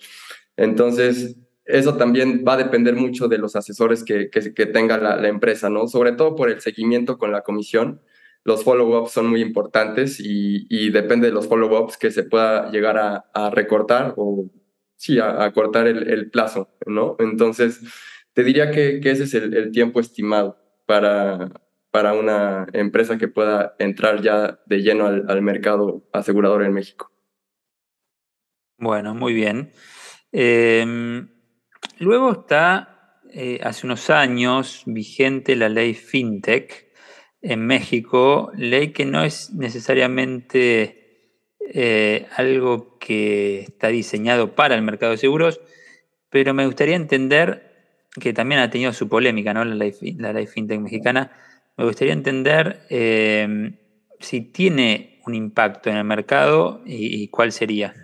Entonces, 0.56 1.36
eso 1.64 1.96
también 1.96 2.44
va 2.46 2.52
a 2.54 2.58
depender 2.58 2.94
mucho 2.94 3.28
de 3.28 3.38
los 3.38 3.56
asesores 3.56 4.04
que, 4.04 4.28
que, 4.28 4.66
tenga 4.66 4.98
la, 4.98 5.26
empresa, 5.26 5.70
¿no? 5.70 5.88
Sobre 5.88 6.12
todo 6.12 6.36
por 6.36 6.50
el 6.50 6.60
seguimiento 6.60 7.16
con 7.16 7.32
la 7.32 7.40
comisión. 7.40 8.02
los 8.44 8.62
follow-ups 8.62 9.10
son 9.10 9.26
muy 9.28 9.40
importantes 9.40 10.20
y, 10.20 10.90
depende 10.90 11.28
de 11.28 11.32
los 11.32 11.48
follow-ups 11.48 11.96
que 11.96 12.10
se 12.10 12.24
pueda 12.24 12.70
llegar 12.70 12.98
a, 12.98 13.50
recortar 13.50 14.12
o 14.18 14.50
sí, 14.96 15.18
a, 15.18 15.50
cortar 15.52 15.86
el, 15.86 16.30
plazo, 16.30 16.68
¿no? 16.84 17.16
Entonces, 17.18 17.80
te 18.34 18.44
diría 18.44 18.70
que, 18.70 19.00
ese 19.02 19.24
es 19.24 19.32
el, 19.32 19.72
tiempo 19.72 19.98
estimado 19.98 20.63
para, 20.86 21.50
para 21.90 22.12
una 22.12 22.66
empresa 22.72 23.18
que 23.18 23.28
pueda 23.28 23.74
entrar 23.78 24.20
ya 24.20 24.60
de 24.66 24.82
lleno 24.82 25.06
al, 25.06 25.42
mercado 25.42 26.08
asegurador 26.12 26.62
en 26.62 26.72
México. 26.72 27.10
Bueno, 28.78 29.14
muy 29.14 29.32
bien. 29.32 29.72
Em, 30.32 31.28
luego 31.98 32.32
está, 32.32 33.20
eh, 33.32 33.60
hace 33.62 33.86
unos 33.86 34.10
años, 34.10 34.82
vigente 34.86 35.56
la 35.56 35.68
ley 35.68 35.94
FinTech, 35.94 36.92
en 37.42 37.66
México, 37.66 38.50
ley 38.56 38.92
que 38.92 39.04
no 39.04 39.22
es 39.22 39.52
necesariamente 39.52 41.04
eh, 41.60 42.26
algo 42.36 42.98
que 42.98 43.60
está 43.60 43.88
diseñado 43.88 44.54
para 44.54 44.74
el 44.74 44.82
mercado 44.82 45.12
de 45.12 45.18
seguros, 45.18 45.60
pero 46.30 46.54
me 46.54 46.66
gustaría 46.66 46.96
entender 46.96 47.73
que 48.20 48.32
también 48.32 48.60
ha 48.60 48.70
tenido 48.70 48.92
su 48.92 49.08
polémica, 49.08 49.54
¿no? 49.54 49.64
La 49.64 49.74
ley, 49.74 49.92
la 50.18 50.46
fintech 50.46 50.80
mexicana. 50.80 51.32
Me 51.76 51.84
gustaría 51.84 52.12
entender 52.12 52.80
eh, 52.90 53.76
si 54.20 54.40
tiene 54.40 55.20
un 55.26 55.34
impacto 55.34 55.90
en 55.90 55.96
el 55.96 56.04
mercado 56.04 56.82
y 56.86 57.28
cuál 57.28 57.52
sería. 57.52 57.94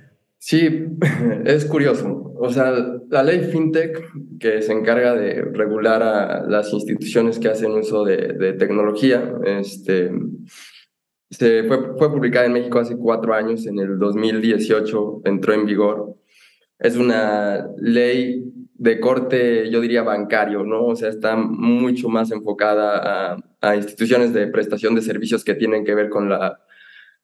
Sí, 0.42 0.86
es 1.44 1.66
curioso. 1.66 2.32
O 2.38 2.48
sea, 2.50 2.72
la 3.10 3.22
ley 3.22 3.40
FinTech, 3.40 4.02
que 4.40 4.62
se 4.62 4.72
encarga 4.72 5.14
de 5.14 5.42
regular 5.42 6.02
a 6.02 6.42
las 6.48 6.72
instituciones 6.72 7.38
que 7.38 7.48
hacen 7.48 7.72
uso 7.72 8.04
de, 8.04 8.54
tecnología, 8.54 9.34
este, 9.44 10.10
se 11.28 11.64
fue, 11.64 11.94
fue 11.98 12.10
publicada 12.10 12.46
en 12.46 12.54
México 12.54 12.78
hace 12.78 12.96
cuatro 12.96 13.34
años, 13.34 13.66
en 13.66 13.78
el 13.78 13.98
2018 13.98 15.22
entró 15.26 15.52
en 15.52 15.66
vigor. 15.66 16.16
Es 16.78 16.96
una 16.96 17.68
ley 17.76 18.42
de 18.80 18.98
corte, 18.98 19.70
yo 19.70 19.80
diría, 19.82 20.02
bancario, 20.02 20.64
¿no? 20.64 20.86
O 20.86 20.96
sea, 20.96 21.10
está 21.10 21.36
mucho 21.36 22.08
más 22.08 22.30
enfocada 22.30 23.34
a, 23.34 23.36
a 23.60 23.76
instituciones 23.76 24.32
de 24.32 24.46
prestación 24.46 24.94
de 24.94 25.02
servicios 25.02 25.44
que 25.44 25.54
tienen 25.54 25.84
que 25.84 25.94
ver 25.94 26.08
con 26.08 26.30
la 26.30 26.60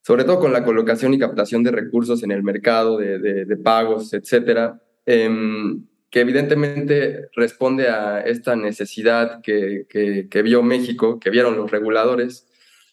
sobre 0.06 0.22
todo 0.22 0.38
con 0.38 0.52
la 0.52 0.62
colocación 0.62 1.14
y 1.14 1.18
captación 1.18 1.64
de 1.64 1.72
recursos 1.72 2.22
en 2.22 2.30
el 2.30 2.44
mercado, 2.44 2.98
de, 2.98 3.56
pagos, 3.56 4.12
etcétera, 4.12 4.80
em, 5.04 5.84
que 6.10 6.20
evidentemente 6.20 7.28
responde 7.34 7.88
a 7.88 8.20
esta 8.20 8.54
necesidad 8.54 9.40
que, 9.42 9.84
que, 9.88 10.42
vio 10.42 10.62
México, 10.62 11.18
que 11.18 11.30
vieron 11.30 11.56
los 11.56 11.72
reguladores, 11.72 12.46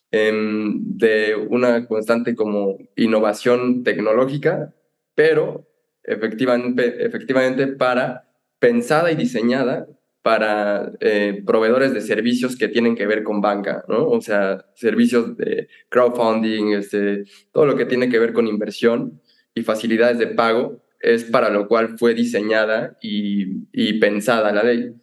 em, 0.10 0.98
de 0.98 1.36
una 1.36 1.86
constante 1.86 2.34
como 2.34 2.80
innovación 2.96 3.84
tecnológica, 3.84 4.74
pero 5.14 5.68
efectivamente, 6.04 7.06
efectivamente 7.06 7.68
para 7.68 8.33
pensada 8.64 9.12
y 9.12 9.16
diseñada 9.16 9.90
para 10.22 10.94
eh, 11.02 11.44
proveedores 11.46 11.94
de 11.94 12.00
servicios 12.00 12.56
que 12.56 12.70
tienen 12.70 12.96
que 12.96 13.06
ver 13.06 13.22
con 13.22 13.42
banca, 13.42 13.84
¿no? 13.90 14.08
O 14.08 14.22
sea, 14.22 14.64
servicios 14.74 15.36
de 15.36 15.68
crowdfunding, 15.90 16.72
este, 16.72 17.26
todo 17.52 17.66
lo 17.66 17.76
que 17.76 17.84
tiene 17.86 18.08
que 18.08 18.20
ver 18.20 18.32
con 18.32 18.48
inversión 18.48 19.20
y 19.54 19.64
facilidades 19.64 20.18
de 20.18 20.28
pago 20.28 20.82
es 21.02 21.26
para 21.26 21.50
lo 21.50 21.68
cual 21.68 21.98
fue 21.98 22.14
diseñada 22.14 22.98
y, 23.02 23.68
y 23.74 24.00
pensada 24.00 24.54
la 24.54 24.64
ley. 24.64 24.94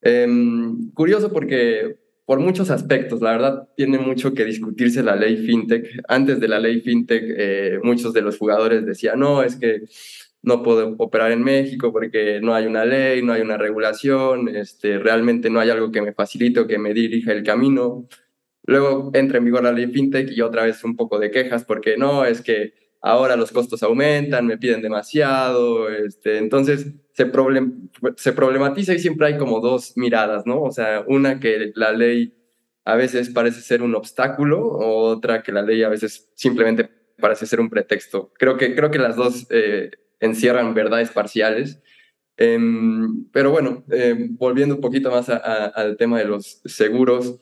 Em, 0.00 0.92
curioso 0.92 1.32
porque 1.32 1.96
por 2.24 2.38
muchos 2.38 2.70
aspectos, 2.70 3.20
la 3.20 3.32
verdad, 3.32 3.68
tiene 3.76 3.98
mucho 3.98 4.34
que 4.34 4.44
discutirse 4.44 5.02
la 5.02 5.16
ley 5.16 5.36
fintech. 5.36 6.00
Antes 6.06 6.38
de 6.38 6.46
la 6.46 6.60
ley 6.60 6.80
fintech, 6.80 7.24
eh, 7.26 7.80
muchos 7.82 8.12
de 8.12 8.22
los 8.22 8.38
jugadores 8.38 8.86
decían, 8.86 9.18
no, 9.18 9.42
es 9.42 9.56
que 9.56 9.82
no 10.44 10.62
puedo 10.62 10.94
operar 10.98 11.32
en 11.32 11.42
México 11.42 11.92
porque 11.92 12.40
no 12.42 12.54
hay 12.54 12.66
una 12.66 12.84
ley, 12.84 13.22
no 13.22 13.32
hay 13.32 13.42
una 13.42 13.56
regulación, 13.56 14.48
este, 14.48 14.98
realmente 14.98 15.50
no 15.50 15.60
hay 15.60 15.70
algo 15.70 15.90
que 15.90 16.02
me 16.02 16.12
facilite 16.12 16.60
o 16.60 16.66
que 16.66 16.78
me 16.78 16.92
dirija 16.92 17.32
el 17.32 17.42
camino. 17.42 18.06
Luego 18.66 19.10
entra 19.14 19.38
en 19.38 19.44
vigor 19.44 19.64
la 19.64 19.72
ley 19.72 19.86
FinTech 19.86 20.30
y 20.30 20.40
otra 20.40 20.64
vez 20.64 20.84
un 20.84 20.96
poco 20.96 21.18
de 21.18 21.30
quejas 21.30 21.64
porque 21.64 21.96
no, 21.96 22.24
es 22.24 22.40
que 22.40 22.74
ahora 23.00 23.36
los 23.36 23.52
costos 23.52 23.82
aumentan, 23.82 24.46
me 24.46 24.58
piden 24.58 24.82
demasiado, 24.82 25.90
este, 25.90 26.38
entonces 26.38 26.92
se, 27.12 27.26
problem 27.26 27.90
se 28.16 28.32
problematiza 28.32 28.94
y 28.94 28.98
siempre 28.98 29.26
hay 29.26 29.38
como 29.38 29.60
dos 29.60 29.96
miradas, 29.96 30.46
¿no? 30.46 30.62
O 30.62 30.72
sea, 30.72 31.04
una 31.06 31.40
que 31.40 31.72
la 31.74 31.92
ley 31.92 32.34
a 32.84 32.96
veces 32.96 33.30
parece 33.30 33.60
ser 33.60 33.82
un 33.82 33.94
obstáculo, 33.94 34.62
otra 34.62 35.42
que 35.42 35.52
la 35.52 35.62
ley 35.62 35.82
a 35.82 35.88
veces 35.88 36.30
simplemente 36.34 36.88
parece 37.18 37.46
ser 37.46 37.60
un 37.60 37.70
pretexto. 37.70 38.32
Creo 38.38 38.56
que, 38.56 38.74
creo 38.74 38.90
que 38.90 38.98
las 38.98 39.16
dos 39.16 39.46
eh, 39.50 39.90
encierran 40.20 40.74
verdades 40.74 41.10
parciales. 41.10 41.80
Em, 42.36 43.26
pero 43.30 43.50
bueno, 43.50 43.84
em, 43.90 44.36
volviendo 44.36 44.74
un 44.76 44.80
poquito 44.80 45.10
más 45.10 45.28
al 45.28 45.96
tema 45.96 46.18
de 46.18 46.24
los 46.24 46.60
seguros, 46.64 47.40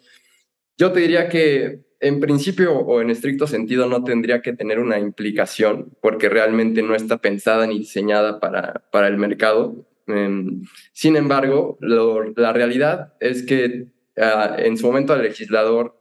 yo 0.76 0.93
te 0.93 1.00
diría 1.00 1.29
que 1.29 1.81
en 2.00 2.21
principio 2.21 2.75
o 2.79 3.00
en 3.00 3.11
estricto 3.11 3.47
sentido 3.47 3.87
no 3.87 4.05
tendría 4.05 4.43
que 4.43 4.52
tener 4.52 4.81
una 4.81 4.99
implicación 4.99 5.97
porque 6.02 6.29
realmente 6.29 6.83
no 6.83 6.95
está 6.95 7.19
pensada 7.19 7.67
ni 7.67 7.79
diseñada 7.79 8.41
para, 8.41 8.85
para 8.91 9.09
el 9.09 9.17
mercado. 9.17 9.87
Em, 10.09 10.62
sin 10.93 11.17
embargo, 11.17 11.79
la 11.81 12.52
realidad 12.52 13.14
es 13.21 13.45
que 13.45 13.87
ah, 14.19 14.57
en 14.59 14.76
su 14.76 14.87
momento 14.87 15.14
el 15.14 15.23
legislador 15.23 15.97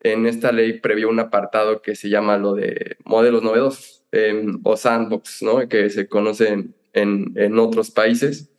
en 0.00 0.26
esta 0.26 0.52
ley 0.52 0.80
previó 0.80 1.08
un 1.08 1.18
apartado 1.20 1.82
que 1.82 1.96
se 1.96 2.08
llama 2.10 2.38
lo 2.38 2.54
de 2.54 2.96
modelos 3.04 3.42
novedosos 3.42 3.97
o 4.62 4.76
sandbox, 4.76 5.42
¿no? 5.42 5.68
que 5.68 5.90
se 5.90 6.08
conoce 6.08 6.70
en, 6.92 7.32
en 7.36 7.58
otros 7.58 7.90
países. 7.90 8.50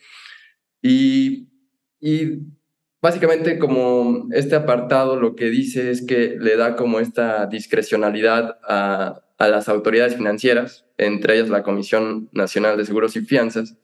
Y, 0.81 1.49
y, 1.99 2.39
básicamente 3.01 3.59
como 3.59 4.27
este 4.31 4.55
apartado 4.55 5.19
lo 5.19 5.35
que 5.35 5.45
dice 5.49 5.89
es 5.89 6.05
que 6.05 6.35
le 6.39 6.57
da 6.57 6.75
como 6.75 6.99
esta 6.99 7.45
discrecionalidad 7.47 8.59
a, 8.63 9.21
a 9.37 9.47
las 9.47 9.69
autoridades 9.69 10.15
financieras, 10.15 10.85
entre 10.97 11.35
ellas 11.35 11.49
la 11.49 11.63
Comisión 11.63 12.29
Nacional 12.33 12.77
de 12.77 12.85
Seguros 12.85 13.15
y 13.15 13.21
Fianzas, 13.21 13.77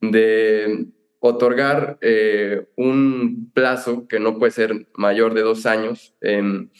de 0.00 0.88
otorgar 1.20 1.98
eh, 2.00 2.66
un 2.76 3.50
plazo 3.54 4.08
que 4.08 4.20
no 4.20 4.38
puede 4.38 4.52
ser 4.52 4.88
mayor 4.94 5.34
de 5.34 5.42
dos 5.42 5.66
años 5.66 6.14
em, 6.20 6.70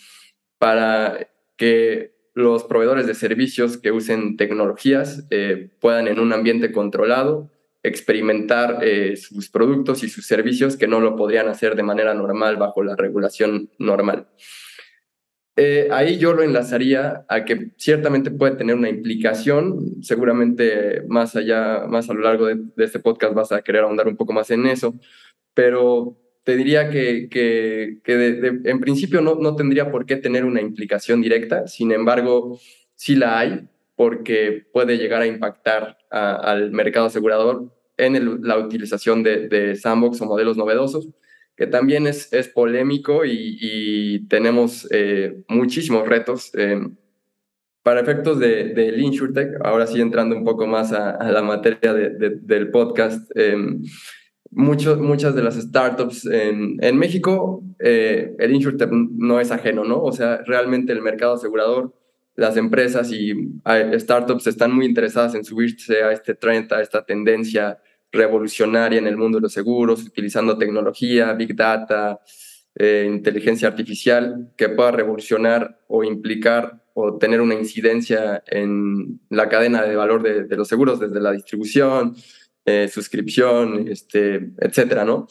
para 0.58 1.30
que 1.56 2.13
los 2.34 2.64
proveedores 2.64 3.06
de 3.06 3.14
servicios 3.14 3.78
que 3.78 3.92
usen 3.92 4.36
tecnologías 4.36 5.26
eh, 5.30 5.70
puedan 5.80 6.08
en 6.08 6.18
un 6.18 6.32
ambiente 6.32 6.72
controlado 6.72 7.50
experimentar 7.84 8.78
eh, 8.82 9.16
sus 9.16 9.50
productos 9.50 10.02
y 10.02 10.08
sus 10.08 10.26
servicios 10.26 10.76
que 10.76 10.88
no 10.88 11.00
lo 11.00 11.16
podrían 11.16 11.48
hacer 11.48 11.76
de 11.76 11.82
manera 11.82 12.14
normal 12.14 12.56
bajo 12.56 12.82
la 12.82 12.96
regulación 12.96 13.70
normal. 13.78 14.26
Eh, 15.56 15.88
ahí 15.92 16.18
yo 16.18 16.32
lo 16.32 16.42
enlazaría 16.42 17.24
a 17.28 17.44
que 17.44 17.72
ciertamente 17.76 18.32
puede 18.32 18.56
tener 18.56 18.74
una 18.74 18.88
implicación, 18.88 20.02
seguramente 20.02 21.02
más 21.06 21.36
allá, 21.36 21.84
más 21.86 22.10
a 22.10 22.14
lo 22.14 22.22
largo 22.22 22.46
de, 22.46 22.56
de 22.74 22.84
este 22.84 22.98
podcast 22.98 23.34
vas 23.34 23.52
a 23.52 23.62
querer 23.62 23.82
ahondar 23.82 24.08
un 24.08 24.16
poco 24.16 24.32
más 24.32 24.50
en 24.50 24.66
eso, 24.66 24.98
pero 25.52 26.16
te 26.44 26.56
diría 26.56 26.90
que, 26.90 27.28
que, 27.30 27.98
en 28.64 28.80
principio 28.80 29.20
no, 29.22 29.34
no 29.36 29.56
tendría 29.56 29.90
por 29.90 30.04
qué 30.04 30.16
tener 30.16 30.44
una 30.44 30.60
implicación 30.60 31.22
directa, 31.22 31.66
sin 31.66 31.90
embargo, 31.90 32.58
sí 32.94 33.16
la 33.16 33.38
hay, 33.38 33.68
porque 33.96 34.66
puede 34.72 34.98
llegar 34.98 35.22
a 35.22 35.26
impactar 35.26 35.96
al 36.10 36.70
mercado 36.70 37.06
asegurador 37.06 37.72
en 37.96 38.46
la 38.46 38.58
utilización 38.58 39.22
de, 39.22 39.74
sandbox 39.76 40.20
o 40.20 40.26
modelos 40.26 40.56
novedosos, 40.56 41.08
que 41.56 41.66
también 41.66 42.06
es, 42.06 42.32
es 42.32 42.48
polémico 42.48 43.24
y, 43.24 44.26
tenemos 44.28 44.86
eh, 44.90 45.42
muchísimos 45.48 46.06
retos. 46.08 46.50
Eh, 46.54 46.80
para 47.82 48.00
efectos 48.00 48.38
del 48.38 48.74
de, 48.74 48.98
InsurTech, 48.98 49.60
ahora 49.62 49.86
sí 49.86 50.00
entrando 50.00 50.34
un 50.34 50.42
poco 50.42 50.66
más 50.66 50.92
a, 50.92 51.30
la 51.30 51.42
materia 51.42 51.92
del 51.92 52.70
podcast, 52.70 53.30
eh, 53.34 53.56
muchas 54.54 55.34
de 55.34 55.42
las 55.42 55.56
startups 55.56 56.26
en, 56.26 56.76
en 56.80 56.96
México, 56.96 57.62
eh, 57.78 58.34
el 58.38 58.54
InsurTech 58.54 58.90
no 58.90 59.40
es 59.40 59.50
ajeno, 59.50 59.84
¿no? 59.84 60.02
O 60.02 60.12
sea, 60.12 60.42
realmente 60.46 60.92
el 60.92 61.02
mercado 61.02 61.34
asegurador, 61.34 61.94
las 62.36 62.56
empresas 62.56 63.12
y 63.12 63.32
startups 63.98 64.46
están 64.46 64.72
muy 64.72 64.86
interesadas 64.86 65.34
en 65.34 65.44
subirse 65.44 66.02
a 66.02 66.12
este 66.12 66.34
trend, 66.34 66.72
a 66.72 66.80
esta 66.80 67.04
tendencia 67.04 67.78
revolucionaria 68.10 68.98
en 68.98 69.06
el 69.06 69.16
mundo 69.16 69.38
de 69.38 69.42
los 69.42 69.52
seguros, 69.52 70.04
utilizando 70.04 70.56
tecnología, 70.56 71.32
big 71.32 71.54
data, 71.54 72.20
eh, 72.76 73.08
inteligencia 73.08 73.68
artificial, 73.68 74.52
que 74.56 74.68
pueda 74.68 74.90
revolucionar 74.90 75.80
o 75.88 76.04
implicar 76.04 76.82
o 76.92 77.18
tener 77.18 77.40
una 77.40 77.54
incidencia 77.54 78.42
en 78.46 79.20
la 79.28 79.48
cadena 79.48 79.82
de 79.82 79.96
valor 79.96 80.22
de 80.22 80.56
los 80.56 80.68
seguros, 80.68 81.00
desde 81.00 81.20
la 81.20 81.32
distribución, 81.32 82.14
eh, 82.64 82.88
suscripción, 82.88 83.88
este, 83.88 84.52
etcétera, 84.58 85.04
¿no? 85.04 85.26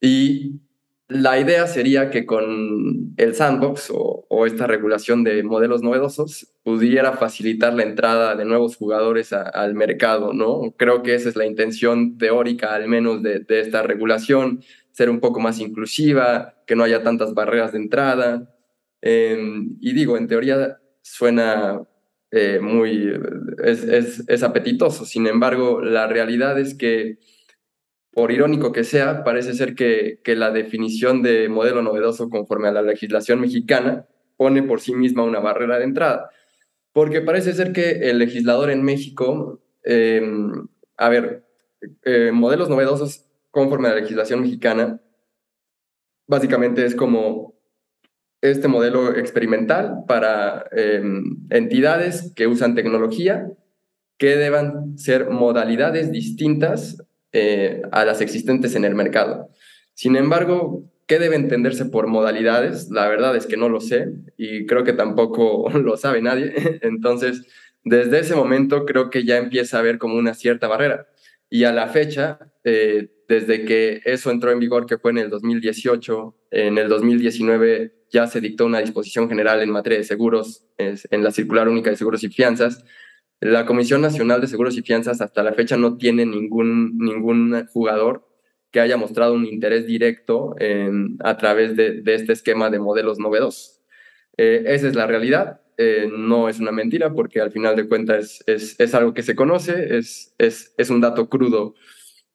Y 0.00 0.60
la 1.08 1.38
idea 1.38 1.66
sería 1.68 2.10
que 2.10 2.26
con 2.26 3.14
el 3.16 3.34
sandbox 3.34 3.92
o, 3.94 4.46
esta 4.46 4.66
regulación 4.66 5.24
de 5.24 5.42
modelos 5.42 5.82
novedosos 5.82 6.52
pudiera 6.62 7.12
facilitar 7.12 7.72
la 7.74 7.84
entrada 7.84 8.36
de 8.36 8.44
nuevos 8.44 8.76
jugadores 8.76 9.32
al 9.32 9.74
mercado, 9.74 10.32
¿no? 10.32 10.74
Creo 10.76 11.02
que 11.02 11.14
esa 11.14 11.28
es 11.28 11.36
la 11.36 11.46
intención 11.46 12.18
teórica, 12.18 12.74
al 12.74 12.88
menos, 12.88 13.22
de, 13.22 13.44
esta 13.48 13.82
regulación, 13.82 14.62
ser 14.92 15.10
un 15.10 15.20
poco 15.20 15.40
más 15.40 15.58
inclusiva, 15.60 16.54
que 16.66 16.76
no 16.76 16.84
haya 16.84 17.02
tantas 17.02 17.34
barreras 17.34 17.72
de 17.72 17.78
entrada. 17.78 18.54
Em, 19.00 19.76
y 19.80 19.92
digo, 19.94 20.16
en 20.16 20.26
teoría 20.28 20.80
suena 21.02 21.82
eh, 22.30 22.58
muy, 22.60 23.12
es 23.64 24.42
apetitoso, 24.42 25.04
sin 25.04 25.26
embargo, 25.26 25.80
la 25.80 26.06
realidad 26.06 26.58
es 26.58 26.74
que 26.74 27.18
por 28.16 28.32
irónico 28.32 28.72
que 28.72 28.82
sea, 28.82 29.24
parece 29.24 29.52
ser 29.52 29.74
que, 29.74 30.20
que, 30.24 30.36
la 30.36 30.50
definición 30.50 31.22
de 31.22 31.50
modelo 31.50 31.82
novedoso 31.82 32.30
conforme 32.30 32.68
a 32.68 32.72
la 32.72 32.80
legislación 32.80 33.42
mexicana 33.42 34.06
pone 34.38 34.62
por 34.62 34.80
sí 34.80 34.94
misma 34.94 35.22
una 35.22 35.38
barrera 35.38 35.78
de 35.78 35.84
entrada. 35.84 36.30
Porque 36.92 37.20
parece 37.20 37.52
ser 37.52 37.74
que 37.74 38.08
el 38.08 38.18
legislador 38.18 38.70
en 38.70 38.82
México, 38.82 39.60
em, 39.84 40.66
a 40.96 41.10
ver, 41.10 41.44
eh, 42.04 42.30
modelos 42.32 42.70
novedosos 42.70 43.26
conforme 43.50 43.88
a 43.88 43.90
la 43.90 44.00
legislación 44.00 44.40
mexicana, 44.40 45.02
básicamente 46.26 46.86
es 46.86 46.94
como 46.94 47.55
este 48.40 48.68
modelo 48.68 49.16
experimental 49.16 50.04
para 50.06 50.66
em, 50.72 51.38
entidades 51.50 52.32
que 52.34 52.46
usan 52.46 52.74
tecnología 52.74 53.48
que 54.18 54.36
deban 54.36 54.98
ser 54.98 55.28
modalidades 55.30 56.10
distintas 56.10 57.02
eh, 57.32 57.82
a 57.92 58.04
las 58.04 58.20
existentes 58.20 58.74
en 58.74 58.84
el 58.84 58.94
mercado. 58.94 59.50
Sin 59.94 60.16
embargo, 60.16 60.84
¿qué 61.06 61.18
debe 61.18 61.36
entenderse 61.36 61.84
por 61.86 62.06
modalidades? 62.06 62.90
La 62.90 63.08
verdad 63.08 63.36
es 63.36 63.46
que 63.46 63.56
no 63.56 63.68
lo 63.68 63.80
sé 63.80 64.08
y 64.36 64.66
creo 64.66 64.84
que 64.84 64.92
tampoco 64.92 65.68
lo 65.74 65.96
sabe 65.96 66.22
nadie. 66.22 66.54
Entonces, 66.82 67.46
desde 67.84 68.20
ese 68.20 68.34
momento 68.34 68.84
creo 68.84 69.10
que 69.10 69.24
ya 69.24 69.36
empieza 69.36 69.76
a 69.76 69.80
haber 69.80 69.98
como 69.98 70.16
una 70.16 70.34
cierta 70.34 70.66
barrera. 70.66 71.06
Y 71.48 71.64
a 71.64 71.72
la 71.72 71.88
fecha, 71.88 72.38
eh, 72.64 73.10
desde 73.28 73.64
que 73.64 74.00
eso 74.04 74.30
entró 74.30 74.50
en 74.50 74.58
vigor, 74.58 74.86
que 74.86 74.98
fue 74.98 75.12
en 75.12 75.18
el 75.18 75.30
2018, 75.30 76.36
en 76.50 76.78
el 76.78 76.88
2019 76.88 77.95
ya 78.10 78.26
se 78.26 78.40
dictó 78.40 78.66
una 78.66 78.80
disposición 78.80 79.28
general 79.28 79.62
en 79.62 79.70
materia 79.70 79.98
de 79.98 80.04
seguros, 80.04 80.66
en 80.78 81.22
la 81.22 81.30
Circular 81.30 81.68
Única 81.68 81.90
de 81.90 81.96
Seguros 81.96 82.22
y 82.24 82.28
Fianzas, 82.28 82.84
la 83.40 83.66
Comisión 83.66 84.00
Nacional 84.00 84.40
de 84.40 84.46
Seguros 84.46 84.76
y 84.78 84.82
Fianzas 84.82 85.20
hasta 85.20 85.42
la 85.42 85.52
fecha 85.52 85.76
no 85.76 85.98
tiene 85.98 86.24
ningún, 86.24 86.96
ningún 86.98 87.66
jugador 87.66 88.26
que 88.70 88.80
haya 88.80 88.96
mostrado 88.96 89.34
un 89.34 89.46
interés 89.46 89.86
directo 89.86 90.54
en, 90.58 91.16
a 91.20 91.36
través 91.36 91.76
de, 91.76 92.02
este 92.06 92.32
esquema 92.32 92.70
de 92.70 92.78
modelos 92.78 93.18
novedosos. 93.18 93.82
Eh, 94.38 94.64
esa 94.66 94.88
es 94.88 94.94
la 94.94 95.06
realidad, 95.06 95.60
eh, 95.76 96.08
no 96.10 96.48
es 96.48 96.60
una 96.60 96.72
mentira 96.72 97.12
porque 97.12 97.40
al 97.40 97.52
final 97.52 97.76
de 97.76 97.88
cuentas 97.88 98.42
es, 98.46 98.78
es, 98.80 98.94
algo 98.94 99.12
que 99.14 99.22
se 99.22 99.36
conoce, 99.36 99.96
es, 99.96 100.34
es, 100.38 100.74
es, 100.76 100.90
un 100.90 101.00
dato 101.00 101.28
crudo 101.28 101.74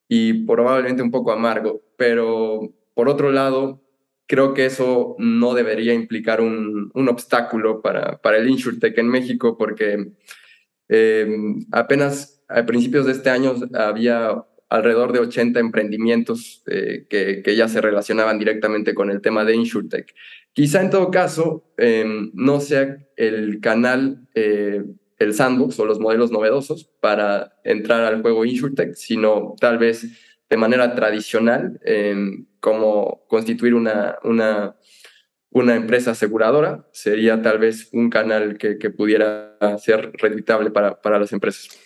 y 0.08 0.46
probablemente 0.46 1.02
un 1.02 1.12
poco 1.12 1.32
amargo, 1.32 1.82
pero 1.98 2.74
por 2.94 3.10
otro 3.10 3.32
lado, 3.32 3.84
creo 4.32 4.54
que 4.54 4.66
eso 4.66 5.18
no 5.20 5.54
debería 5.54 5.94
implicar 5.94 6.40
un, 6.40 6.90
un 6.94 7.10
obstáculo 7.10 7.82
para, 7.82 8.22
para 8.22 8.38
el 8.38 8.48
InsurTech 8.48 8.98
en 8.98 9.10
México 9.10 9.58
porque 9.58 10.14
eh, 10.88 11.28
apenas 11.74 12.42
a 12.48 12.66
principios 12.66 13.06
de 13.06 13.12
este 13.12 13.30
año 13.30 13.56
había 13.74 14.42
alrededor 14.70 15.12
de 15.12 15.20
80 15.20 15.60
emprendimientos 15.60 16.64
eh, 16.68 17.08
que, 17.10 17.42
que, 17.44 17.58
ya 17.58 17.68
se 17.68 17.82
relacionaban 17.82 18.40
directamente 18.40 18.94
con 18.94 19.12
el 19.12 19.20
tema 19.20 19.44
de 19.44 19.54
InsurTech. 19.54 20.16
Quizá 20.54 20.80
en 20.82 20.92
todo 20.92 21.12
caso 21.12 21.66
em, 21.76 22.32
no 22.34 22.62
sea 22.62 23.00
el 23.18 23.60
canal, 23.60 24.30
eh, 24.34 24.82
el 25.20 25.34
sandbox 25.34 25.78
o 25.78 25.86
los 25.86 26.00
modelos 26.00 26.32
novedosos 26.32 26.90
para 27.02 27.58
entrar 27.66 28.06
al 28.06 28.22
juego 28.22 28.46
InsurTech, 28.46 28.94
sino 28.94 29.56
tal 29.60 29.78
vez 29.78 30.08
de 30.50 30.56
manera 30.58 30.96
tradicional, 30.96 31.82
como 32.62 33.26
constituir 33.28 33.74
una, 33.74 34.18
una 35.52 35.76
empresa 35.76 36.12
aseguradora 36.12 36.88
sería 36.94 37.42
tal 37.42 37.60
vez 37.60 37.90
un 37.92 38.10
canal 38.10 38.58
que, 38.58 38.90
pudiera 38.90 39.58
ser 39.78 40.14
rentable 40.14 40.72
para, 40.72 41.02
para 41.02 41.20
las 41.20 41.34
empresas. 41.34 41.78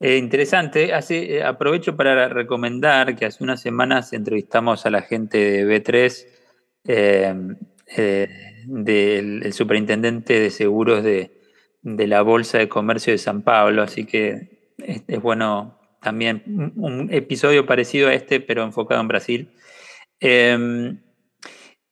Eh, 0.00 0.16
interesante. 0.16 0.94
Hace, 0.94 1.36
eh, 1.36 1.42
aprovecho 1.42 1.96
para 1.96 2.28
recomendar 2.28 3.16
que 3.16 3.26
hace 3.26 3.42
unas 3.42 3.60
semanas 3.60 4.12
entrevistamos 4.12 4.86
a 4.86 4.90
la 4.90 5.02
gente 5.02 5.38
de 5.38 5.66
B3, 5.66 6.26
eh, 6.86 7.34
del 8.66 9.52
superintendente 9.52 10.38
de 10.38 10.50
seguros 10.50 11.02
de, 11.02 11.30
la 11.82 12.22
Bolsa 12.22 12.58
de 12.58 12.68
Comercio 12.68 13.12
de 13.12 13.18
San 13.18 13.42
Pablo, 13.42 13.82
así 13.82 14.04
que 14.04 14.72
es, 14.78 15.02
es 15.06 15.20
bueno 15.20 15.78
también 16.02 16.42
un 16.76 17.08
episodio 17.12 17.66
parecido 17.66 18.08
a 18.08 18.14
este, 18.14 18.40
pero 18.40 18.62
enfocado 18.62 19.00
en 19.00 19.08
Brasil. 19.08 19.50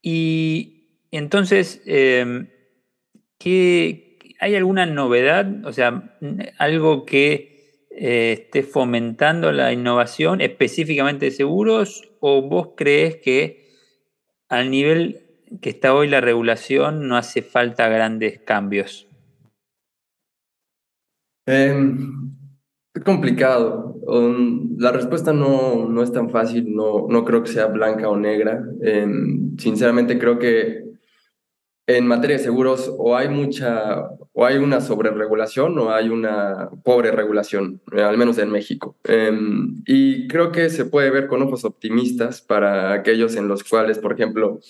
Y 0.03 0.73
entonces, 1.11 1.83
em, 1.87 2.49
¿hay 4.41 4.55
alguna 4.57 4.87
novedad? 4.87 5.65
O 5.65 5.73
sea, 5.73 6.19
algo 6.59 7.05
que 7.05 7.53
eh, 7.91 8.33
esté 8.33 8.63
fomentando 8.63 9.53
la 9.53 9.73
innovación 9.73 10.41
específicamente 10.41 11.27
de 11.27 11.31
seguros 11.31 12.11
o 12.21 12.41
vos 12.43 12.71
crees 12.77 13.17
que 13.17 13.69
al 14.49 14.71
nivel 14.71 15.23
que 15.61 15.71
está 15.71 15.95
hoy 15.95 16.09
la 16.09 16.21
regulación 16.21 17.07
no 17.09 17.17
hace 17.17 17.43
falta 17.43 17.89
grandes 17.89 18.41
cambios? 18.41 19.07
Em, 21.47 22.35
complicado. 23.05 23.97
Um, 24.07 24.77
la 24.79 24.93
respuesta 24.93 25.33
no, 25.33 25.89
no, 25.89 26.03
es 26.03 26.13
tan 26.13 26.31
fácil, 26.31 26.75
no, 26.75 27.07
no 27.09 27.25
creo 27.25 27.43
que 27.43 27.51
sea 27.51 27.67
blanca 27.67 28.09
o 28.09 28.17
negra. 28.17 28.63
Sinceramente 29.59 30.19
creo 30.19 30.39
que 30.39 30.93
en 31.87 32.07
materia 32.07 32.37
de 32.37 32.43
seguros 32.43 32.93
o 32.97 33.17
hay 33.17 33.29
mucha 33.29 34.09
o 34.33 34.47
hay 34.47 34.57
una 34.57 34.81
sobreregulación 34.81 35.79
o 35.79 35.93
hay 35.93 36.09
una 36.09 36.71
pobre 36.85 37.11
regulación, 37.11 37.83
eh, 37.95 38.03
al 38.03 38.17
menos 38.17 38.39
en 38.39 38.51
México. 38.51 38.97
Em, 39.05 39.83
y 39.87 40.27
creo 40.29 40.53
que 40.53 40.71
se 40.71 40.85
puede 40.85 41.11
ver 41.11 41.27
con 41.27 41.43
ojos 41.43 41.65
optimistas 41.65 42.41
para 42.41 42.93
aquellos 42.93 43.37
en 43.37 43.49
los 43.49 43.65
cuales, 43.65 43.99
por 43.99 44.13
ejemplo, 44.13 44.61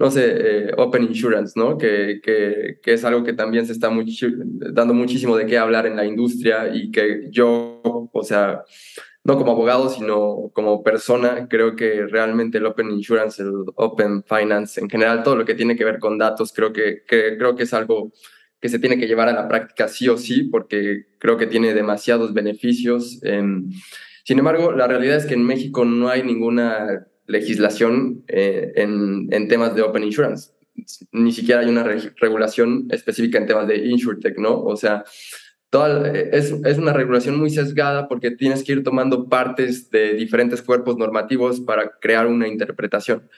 no 0.00 0.10
sé, 0.10 0.24
eh, 0.30 0.70
Open 0.78 1.02
Insurance, 1.02 1.52
¿no? 1.60 1.76
Que, 1.76 2.22
que, 2.22 2.78
que, 2.82 2.94
es 2.94 3.04
algo 3.04 3.22
que 3.22 3.34
también 3.34 3.66
se 3.66 3.72
está 3.72 3.90
dando 4.72 4.94
muchísimo 4.94 5.36
de 5.36 5.44
qué 5.44 5.58
hablar 5.58 5.84
en 5.84 5.94
la 5.94 6.06
industria 6.06 6.74
y 6.74 6.90
que 6.90 7.28
yo, 7.30 7.82
o 8.10 8.22
sea, 8.22 8.64
no 9.24 9.36
como 9.36 9.52
abogado, 9.52 9.90
sino 9.90 10.50
como 10.54 10.82
persona, 10.82 11.48
creo 11.50 11.76
que 11.76 12.06
realmente 12.06 12.56
el 12.56 12.64
Open 12.64 12.90
Insurance, 12.90 13.42
el 13.42 13.52
Open 13.74 14.24
Finance, 14.24 14.80
en 14.80 14.88
general, 14.88 15.22
todo 15.22 15.36
lo 15.36 15.44
que 15.44 15.54
tiene 15.54 15.76
que 15.76 15.84
ver 15.84 15.98
con 15.98 16.16
datos, 16.16 16.54
creo 16.54 16.72
que, 16.72 17.02
creo 17.06 17.54
que 17.54 17.64
es 17.64 17.74
algo 17.74 18.10
que 18.58 18.70
se 18.70 18.78
tiene 18.78 18.98
que 18.98 19.06
llevar 19.06 19.28
a 19.28 19.34
la 19.34 19.48
práctica 19.48 19.86
sí 19.86 20.08
o 20.08 20.16
sí, 20.16 20.44
porque 20.44 21.08
creo 21.18 21.36
que 21.36 21.46
tiene 21.46 21.74
demasiados 21.74 22.32
beneficios. 22.32 23.20
sin 23.20 24.38
embargo, 24.38 24.72
la 24.72 24.86
realidad 24.86 25.18
es 25.18 25.26
que 25.26 25.34
en 25.34 25.44
México 25.44 25.84
no 25.84 26.08
hay 26.08 26.22
ninguna 26.22 27.06
legislación 27.30 28.24
eh, 28.28 28.72
en, 28.76 29.48
temas 29.48 29.74
de 29.74 29.82
Open 29.82 30.04
Insurance. 30.04 30.50
Ni 31.12 31.32
siquiera 31.32 31.60
hay 31.60 31.68
una 31.68 31.84
regulación 31.84 32.88
específica 32.90 33.38
en 33.38 33.46
temas 33.46 33.68
de 33.68 33.76
InsurTech, 33.76 34.38
¿no? 34.38 34.62
O 34.62 34.76
sea, 34.76 35.04
es, 36.32 36.52
es, 36.64 36.78
una 36.78 36.92
regulación 36.92 37.38
muy 37.38 37.50
sesgada 37.50 38.08
porque 38.08 38.32
tienes 38.32 38.64
que 38.64 38.72
ir 38.72 38.82
tomando 38.82 39.28
partes 39.28 39.90
de 39.90 40.14
diferentes 40.14 40.62
cuerpos 40.62 40.96
normativos 40.96 41.60
para 41.60 41.92
crear 42.00 42.26
una 42.26 42.48
interpretación. 42.48 43.28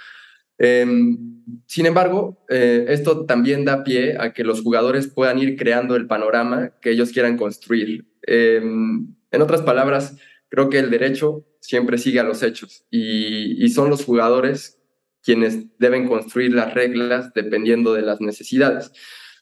Em, 0.58 1.18
sin 1.66 1.86
embargo, 1.86 2.44
eh, 2.48 2.86
esto 2.88 3.26
también 3.26 3.64
da 3.64 3.84
pie 3.84 4.16
a 4.18 4.32
que 4.32 4.44
los 4.44 4.62
jugadores 4.62 5.08
puedan 5.08 5.38
ir 5.38 5.56
creando 5.56 5.96
el 5.96 6.06
panorama 6.06 6.72
que 6.80 6.90
ellos 6.90 7.10
quieran 7.10 7.36
construir. 7.36 8.06
Em, 8.22 9.14
en 9.30 9.42
otras 9.42 9.62
palabras, 9.62 10.16
creo 10.48 10.70
que 10.70 10.78
el 10.78 10.90
derecho 10.90 11.44
siempre 11.62 11.96
sigue 11.96 12.20
a 12.20 12.24
los 12.24 12.42
hechos 12.42 12.84
y, 12.90 13.68
son 13.70 13.88
los 13.88 14.04
jugadores 14.04 14.78
quienes 15.22 15.78
deben 15.78 16.08
construir 16.08 16.52
las 16.52 16.74
reglas 16.74 17.32
dependiendo 17.32 17.94
de 17.94 18.02
las 18.02 18.20
necesidades. 18.20 18.92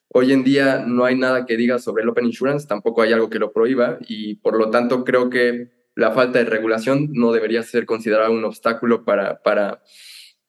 Hoy 0.09 0.33
en 0.33 0.45
día 0.45 0.85
no 0.87 1.05
hay 1.07 1.17
nada 1.17 1.47
que 1.47 1.57
diga 1.57 1.79
sobre 1.79 2.03
el 2.03 2.11
Open 2.11 2.27
Insurance, 2.27 2.69
tampoco 2.69 3.03
hay 3.03 3.13
algo 3.13 3.31
que 3.31 3.39
lo 3.39 3.53
prohíba 3.53 3.99
y 4.07 4.37
por 4.37 4.59
lo 4.59 4.71
tanto 4.71 5.05
creo 5.05 5.31
que 5.31 5.71
la 5.95 6.13
falta 6.13 6.39
de 6.39 6.45
regulación 6.45 7.09
no 7.13 7.33
debería 7.33 7.63
ser 7.63 7.87
considerada 7.87 8.31
un 8.31 8.45
obstáculo 8.45 9.05
para, 9.05 9.43
para, 9.43 9.83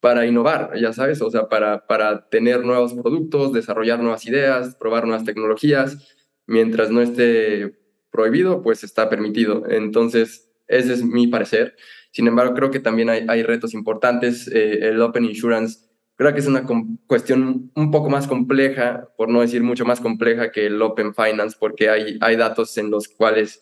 para 0.01 0.25
innovar, 0.25 0.71
ya 0.79 0.91
sabes, 0.91 1.21
o 1.21 1.31
sea, 1.31 1.47
para, 1.47 1.87
para 1.87 2.27
tener 2.29 2.65
nuevos 2.65 2.93
productos, 2.93 3.53
desarrollar 3.53 3.99
nuevas 3.99 4.25
ideas, 4.25 4.75
probar 4.75 5.05
nuevas 5.05 5.23
tecnologías. 5.23 6.15
Mientras 6.45 6.91
no 6.91 7.01
esté 7.01 7.79
prohibido, 8.11 8.61
pues 8.61 8.83
está 8.83 9.09
permitido. 9.09 9.63
Entonces, 9.69 10.50
ese 10.71 10.93
es 10.93 11.03
mi 11.03 11.27
parecer. 11.27 11.75
Sin 12.11 12.27
embargo, 12.27 12.53
creo 12.53 12.71
que 12.71 12.79
también 12.79 13.09
hay, 13.09 13.43
retos 13.43 13.73
importantes. 13.73 14.47
Eh, 14.47 14.89
el 14.89 15.01
Open 15.01 15.25
Insurance 15.25 15.79
creo 16.15 16.33
que 16.33 16.41
es 16.41 16.47
una 16.47 16.65
cuestión 17.07 17.71
un 17.73 17.89
poco 17.89 18.09
más 18.09 18.27
compleja, 18.27 19.07
por 19.17 19.29
no 19.29 19.41
decir 19.41 19.63
mucho 19.63 19.85
más 19.85 20.01
compleja 20.01 20.51
que 20.51 20.67
el 20.67 20.81
Open 20.81 21.15
Finance, 21.15 21.55
porque 21.59 21.89
hay, 21.89 22.17
hay 22.21 22.35
datos 22.35 22.77
en 22.77 22.91
los 22.91 23.07
cuales 23.07 23.61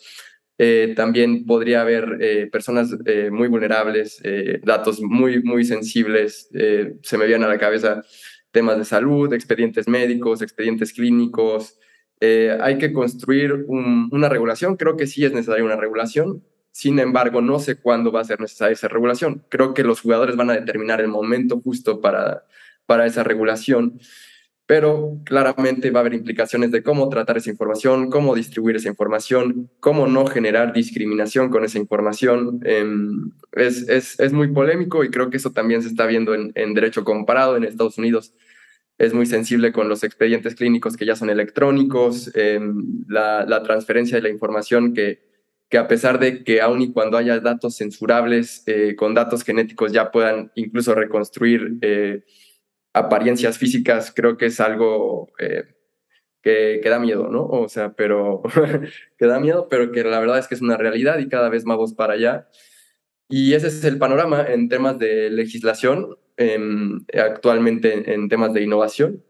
eh, 0.57 0.93
también 0.95 1.45
podría 1.45 1.81
haber 1.81 2.17
eh, 2.19 2.47
personas 2.51 2.93
muy 3.31 3.47
vulnerables, 3.47 4.21
datos 4.63 4.99
muy, 4.99 5.41
muy 5.43 5.63
sensibles. 5.63 6.49
se 6.51 7.17
me 7.17 7.27
vienen 7.27 7.45
a 7.45 7.49
la 7.49 7.59
cabeza 7.59 8.03
temas 8.51 8.77
de 8.79 8.83
salud, 8.83 9.31
expedientes 9.31 9.87
médicos, 9.87 10.41
expedientes 10.41 10.91
clínicos. 10.91 11.79
hay 12.19 12.77
que 12.79 12.91
construir 12.91 13.53
una 13.67 14.27
regulación. 14.27 14.75
Creo 14.75 14.97
que 14.97 15.07
sí 15.07 15.23
es 15.23 15.33
necesaria 15.33 15.63
una 15.63 15.77
regulación. 15.77 16.43
Sin 16.79 16.97
embargo, 16.97 17.41
no 17.41 17.59
sé 17.59 17.75
cuándo 17.75 18.09
va 18.09 18.21
a 18.21 18.23
ser 18.23 18.39
necesaria 18.39 18.71
esa 18.71 18.87
regulación. 18.87 19.43
Creo 19.49 19.73
que 19.73 19.83
los 19.83 19.99
jugadores 19.99 20.37
van 20.37 20.49
a 20.49 20.53
determinar 20.53 21.01
el 21.01 21.09
momento 21.09 21.59
justo 21.59 21.99
para, 21.99 22.45
para 22.85 23.05
esa 23.05 23.21
regulación, 23.21 23.99
pero 24.65 25.17
claramente 25.25 25.91
va 25.91 25.99
a 25.99 26.03
haber 26.03 26.13
implicaciones 26.13 26.71
de 26.71 26.81
cómo 26.81 27.09
tratar 27.09 27.35
esa 27.35 27.49
información, 27.49 28.09
cómo 28.09 28.33
distribuir 28.33 28.77
esa 28.77 28.87
información, 28.87 29.69
cómo 29.81 30.07
no 30.07 30.25
generar 30.25 30.71
discriminación 30.71 31.49
con 31.49 31.65
esa 31.65 31.79
información. 31.79 32.61
Em, 32.63 33.29
es, 33.51 33.89
es, 33.89 34.17
es, 34.17 34.31
muy 34.31 34.47
polémico 34.47 35.03
y 35.03 35.09
creo 35.09 35.29
que 35.29 35.35
eso 35.35 35.51
también 35.51 35.81
se 35.81 35.89
está 35.89 36.05
viendo 36.05 36.33
en, 36.33 36.53
en 36.55 36.73
derecho 36.75 37.03
comparado 37.03 37.57
en 37.57 37.65
Estados 37.65 37.97
Unidos 37.97 38.33
es 38.97 39.13
muy 39.13 39.25
sensible 39.25 39.73
con 39.73 39.89
los 39.89 40.03
expedientes 40.05 40.55
clínicos 40.55 40.95
que 40.95 41.05
ya 41.05 41.15
son 41.17 41.29
electrónicos, 41.29 42.31
em, 42.35 43.05
la, 43.07 43.45
la, 43.45 43.63
transferencia 43.63 44.17
de 44.17 44.23
la 44.23 44.29
información 44.29 44.93
que, 44.93 45.28
que 45.69 45.77
a 45.77 45.87
pesar 45.87 46.19
de 46.19 46.43
que 46.43 46.61
aun 46.61 46.81
y 46.81 46.91
cuando 46.91 47.17
haya 47.17 47.39
datos 47.39 47.77
censurables, 47.77 48.63
eh, 48.65 48.95
con 48.95 49.13
datos 49.13 49.43
genéticos 49.43 49.91
ya 49.91 50.11
puedan 50.11 50.51
incluso 50.55 50.95
reconstruir 50.95 51.77
eh, 51.81 52.23
apariencias 52.93 53.57
físicas, 53.57 54.11
creo 54.15 54.35
que 54.35 54.47
es 54.47 54.59
algo 54.59 55.31
eh, 55.37 55.65
que, 56.41 56.79
que, 56.81 56.89
da 56.89 56.99
miedo, 56.99 57.29
¿no? 57.29 57.45
O 57.45 57.69
sea, 57.69 57.93
pero 57.93 58.41
que 59.17 59.25
da 59.27 59.39
miedo, 59.39 59.67
pero 59.69 59.91
que 59.91 60.03
la 60.03 60.19
verdad 60.19 60.39
es 60.39 60.47
que 60.47 60.55
es 60.55 60.61
una 60.61 60.77
realidad 60.77 61.19
y 61.19 61.29
cada 61.29 61.49
vez 61.49 61.63
vamos 61.63 61.93
para 61.93 62.13
allá. 62.13 62.49
Y 63.29 63.53
ese 63.53 63.67
es 63.67 63.83
el 63.83 63.99
panorama 63.99 64.43
en 64.47 64.69
temas 64.69 64.97
de 64.97 65.29
legislación, 65.29 66.17
em, 66.35 67.05
actualmente 67.13 68.11
en, 68.11 68.27
temas 68.27 68.53
de 68.53 68.63
innovación. 68.63 69.23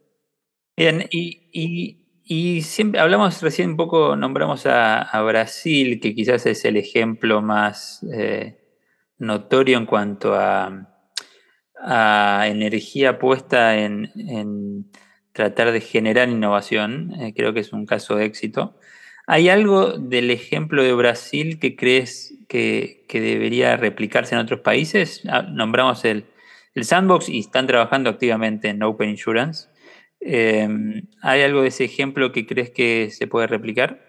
Bien, 0.77 1.05
y 1.11 1.99
y 2.31 2.61
siempre 2.61 3.01
hablamos 3.01 3.41
recién 3.41 3.71
un 3.71 3.75
poco, 3.75 4.15
nombramos 4.15 4.67
a, 4.67 5.19
Brasil, 5.23 5.99
que 5.99 6.13
quizás 6.13 6.45
es 6.45 6.63
el 6.63 6.77
ejemplo 6.77 7.41
más 7.41 8.05
eh, 8.13 8.55
notorio 9.17 9.79
en 9.79 9.87
cuanto 9.87 10.35
a, 10.35 10.85
energía 12.45 13.17
puesta 13.17 13.79
en, 13.79 14.91
tratar 15.31 15.71
de 15.71 15.81
generar 15.81 16.29
innovación. 16.29 17.15
Eh, 17.19 17.33
creo 17.35 17.51
que 17.51 17.61
es 17.61 17.73
un 17.73 17.87
caso 17.87 18.15
de 18.15 18.25
éxito. 18.25 18.77
¿Hay 19.25 19.49
algo 19.49 19.97
del 19.97 20.29
ejemplo 20.29 20.83
de 20.83 20.93
Brasil 20.93 21.57
que 21.57 21.75
crees 21.75 22.35
que, 22.47 23.07
debería 23.11 23.75
replicarse 23.75 24.35
en 24.35 24.41
otros 24.41 24.59
países? 24.59 25.23
Ah, 25.27 25.41
nombramos 25.41 26.05
el, 26.05 26.25
el 26.75 26.85
Sandbox 26.85 27.27
y 27.27 27.39
están 27.39 27.65
trabajando 27.65 28.11
activamente 28.11 28.69
en 28.69 28.83
Open 28.83 29.09
Insurance. 29.09 29.67
Em, 30.19 31.07
¿Hay 31.21 31.41
algo 31.41 31.61
de 31.61 31.69
ese 31.69 31.85
ejemplo 31.85 32.31
que 32.31 32.45
crees 32.45 32.71
que 32.71 33.09
se 33.11 33.27
puede 33.27 33.47
replicar? 33.47 34.01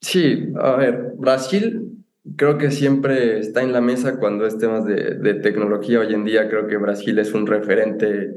Sí, 0.00 0.48
a 0.58 0.76
ver, 0.76 1.12
Brasil 1.18 2.00
creo 2.36 2.58
que 2.58 2.70
siempre 2.70 3.38
está 3.38 3.62
en 3.62 3.72
la 3.72 3.80
mesa 3.80 4.18
cuando 4.18 4.46
es 4.46 4.58
temas 4.58 4.84
de, 4.84 5.34
tecnología. 5.42 6.00
Hoy 6.00 6.14
en 6.14 6.24
día 6.24 6.48
creo 6.48 6.66
que 6.66 6.76
Brasil 6.76 7.18
es 7.18 7.32
un 7.32 7.46
referente 7.46 8.34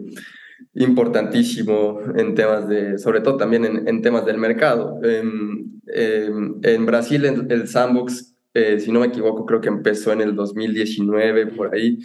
importantísimo 0.75 1.99
en 2.15 2.35
temas 2.35 2.67
de, 2.67 2.97
sobre 2.97 3.21
todo 3.21 3.37
también 3.37 3.87
en, 3.87 4.01
temas 4.01 4.25
del 4.25 4.37
mercado. 4.37 4.99
Em, 5.03 5.79
em, 5.87 6.59
en 6.63 6.85
Brasil 6.85 7.25
el, 7.25 7.67
Sandbox, 7.67 8.35
eh, 8.53 8.79
si 8.79 8.91
no 8.91 9.01
me 9.01 9.07
equivoco, 9.07 9.45
creo 9.45 9.61
que 9.61 9.69
empezó 9.69 10.11
en 10.13 10.21
el 10.21 10.35
2019 10.35 11.47
por 11.47 11.73
ahí. 11.73 11.99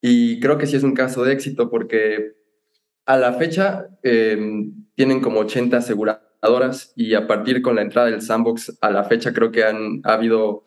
Y 0.00 0.38
creo 0.40 0.58
que 0.58 0.66
sí 0.66 0.76
es 0.76 0.82
un 0.82 0.94
caso 0.94 1.24
de 1.24 1.32
éxito 1.32 1.70
porque 1.70 2.35
a 3.06 3.16
la 3.16 3.32
fecha 3.34 3.88
em, 4.02 4.74
tienen 4.94 5.20
como 5.20 5.40
80 5.40 5.76
aseguradoras 5.76 6.92
y 6.96 7.14
a 7.14 7.26
partir 7.26 7.62
con 7.62 7.76
la 7.76 7.82
entrada 7.82 8.10
del 8.10 8.20
sandbox 8.20 8.76
a 8.80 8.90
la 8.90 9.04
fecha 9.04 9.32
creo 9.32 9.50
que 9.52 9.64
han 9.64 10.00
ha 10.04 10.14
habido 10.14 10.64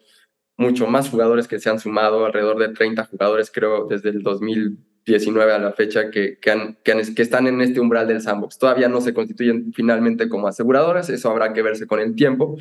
mucho 0.57 0.87
más 0.87 1.09
jugadores 1.09 1.47
que 1.47 1.59
se 1.59 1.69
han 1.69 1.79
sumado, 1.79 2.25
alrededor 2.25 2.59
de 2.59 2.69
30 2.69 3.05
jugadores 3.05 3.51
creo 3.53 3.87
desde 3.87 4.09
el 4.09 4.23
2019 4.23 5.53
a 5.53 5.59
la 5.59 5.71
fecha 5.71 6.11
que, 6.11 6.37
que, 6.39 6.51
han, 6.51 6.77
que, 6.83 7.21
están 7.21 7.47
en 7.47 7.61
este 7.61 7.79
umbral 7.79 8.07
del 8.07 8.21
sandbox. 8.21 8.57
Todavía 8.57 8.89
no 8.89 8.99
se 8.99 9.13
constituyen 9.13 9.71
finalmente 9.73 10.27
como 10.27 10.47
aseguradoras, 10.47 11.09
eso 11.09 11.29
habrá 11.29 11.53
que 11.53 11.61
verse 11.61 11.87
con 11.87 12.01
el 12.01 12.13
tiempo, 12.15 12.57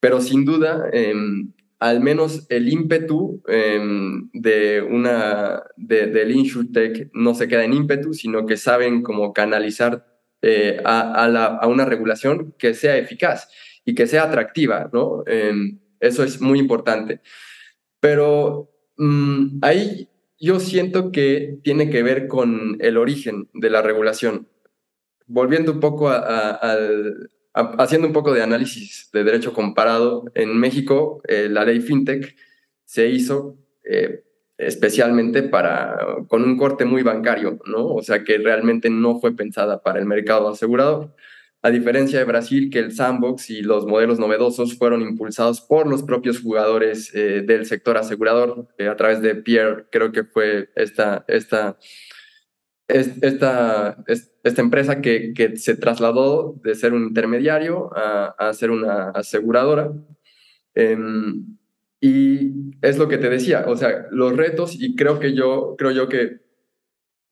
pero 0.00 0.20
sin 0.20 0.46
duda 0.46 0.88
em, 0.92 1.52
al 1.78 2.00
menos 2.00 2.46
el 2.48 2.68
ímpetu 2.68 3.42
em, 3.48 4.30
de 4.32 4.82
una, 4.82 5.62
de, 5.76 6.06
del 6.06 6.30
InsurTech 6.30 7.10
no 7.12 7.34
se 7.34 7.48
queda 7.48 7.64
en 7.64 7.74
ímpetu, 7.74 8.14
sino 8.14 8.46
que 8.46 8.56
saben 8.56 9.02
cómo 9.02 9.32
canalizar 9.32 10.06
eh, 10.42 10.80
a, 10.84 11.66
una 11.66 11.84
regulación 11.84 12.54
que 12.58 12.74
sea 12.74 12.96
eficaz 12.96 13.48
y 13.84 13.94
que 13.94 14.06
sea 14.06 14.24
atractiva, 14.24 14.88
¿no? 14.92 15.22
Em, 15.26 15.78
eso 16.00 16.24
es 16.24 16.40
muy 16.40 16.58
importante. 16.58 17.20
Pero 18.00 18.70
mm, 18.96 19.58
ahí 19.62 20.08
yo 20.38 20.60
siento 20.60 21.12
que 21.12 21.58
tiene 21.62 21.90
que 21.90 22.02
ver 22.02 22.26
con 22.28 22.76
el 22.80 22.96
origen 22.96 23.48
de 23.54 23.70
la 23.70 23.82
regulación. 23.82 24.48
Volviendo 25.26 25.72
un 25.72 25.80
poco 25.80 26.08
al, 26.08 27.30
haciendo 27.56 28.06
un 28.06 28.12
poco 28.12 28.32
de 28.32 28.42
análisis 28.42 29.08
de 29.12 29.24
derecho 29.24 29.52
comparado, 29.52 30.24
en 30.34 30.56
México 30.58 31.22
eh, 31.26 31.48
la 31.50 31.64
ley 31.64 31.80
FinTech 31.80 32.36
se 32.84 33.08
hizo 33.08 33.56
eh, 33.84 34.24
especialmente 34.58 35.42
para, 35.42 35.98
con 36.28 36.44
un 36.44 36.56
corte 36.56 36.84
muy 36.84 37.02
bancario, 37.02 37.58
¿no? 37.66 37.86
O 37.86 38.02
sea 38.02 38.24
que 38.24 38.38
realmente 38.38 38.90
no 38.90 39.20
fue 39.20 39.34
pensada 39.34 39.82
para 39.82 39.98
el 39.98 40.06
mercado 40.06 40.48
asegurador. 40.48 41.14
A 41.62 41.70
diferencia 41.70 42.18
de 42.18 42.24
Brasil, 42.24 42.70
que 42.70 42.78
el 42.78 42.92
sandbox 42.92 43.50
y 43.50 43.62
los 43.62 43.86
modelos 43.86 44.18
novedosos 44.18 44.76
fueron 44.76 45.02
impulsados 45.02 45.60
por 45.60 45.88
los 45.88 46.02
propios 46.02 46.40
jugadores 46.40 47.12
eh, 47.14 47.42
del 47.44 47.66
sector 47.66 47.96
asegurador, 47.96 48.68
a 48.78 48.96
través 48.96 49.20
de 49.20 49.34
Pierre, 49.34 49.86
creo 49.90 50.12
que 50.12 50.24
fue 50.24 50.68
esta 50.76 51.24
esta, 51.26 51.76
esta 52.88 54.04
empresa 54.56 55.00
que, 55.00 55.32
que, 55.34 55.56
se 55.56 55.76
trasladó 55.76 56.54
de 56.62 56.74
ser 56.74 56.94
un 56.94 57.04
intermediario 57.08 57.90
a, 57.96 58.34
a 58.38 58.52
ser 58.52 58.70
una 58.70 59.10
aseguradora. 59.10 59.92
Em, 60.74 61.56
y 62.00 62.52
es 62.82 62.98
lo 62.98 63.08
que 63.08 63.18
te 63.18 63.30
decía, 63.30 63.64
o 63.66 63.76
sea, 63.76 64.06
los 64.10 64.36
retos, 64.36 64.76
y 64.80 64.94
creo 64.94 65.18
que 65.18 65.34
yo, 65.34 65.74
creo 65.78 65.90
yo 65.90 66.08
que 66.08 66.40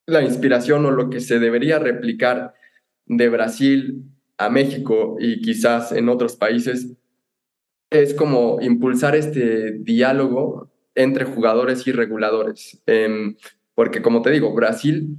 la 0.07 0.21
inspiración 0.23 0.85
o 0.85 0.91
lo 0.91 1.09
que 1.09 1.19
se 1.19 1.39
debería 1.39 1.79
replicar 1.79 2.53
de 3.05 3.29
Brasil 3.29 4.03
a 4.37 4.49
México 4.49 5.17
y 5.19 5.41
quizás 5.41 5.91
en 5.91 6.09
otros 6.09 6.35
países 6.35 6.91
es 7.89 8.13
como 8.13 8.59
impulsar 8.61 9.15
este 9.15 9.71
diálogo 9.79 10.71
entre 10.95 11.25
jugadores 11.25 11.87
y 11.87 11.91
reguladores. 11.91 12.81
Em, 12.85 13.35
porque 13.73 14.01
como 14.01 14.21
te 14.21 14.31
digo, 14.31 14.53
Brasil 14.53 15.17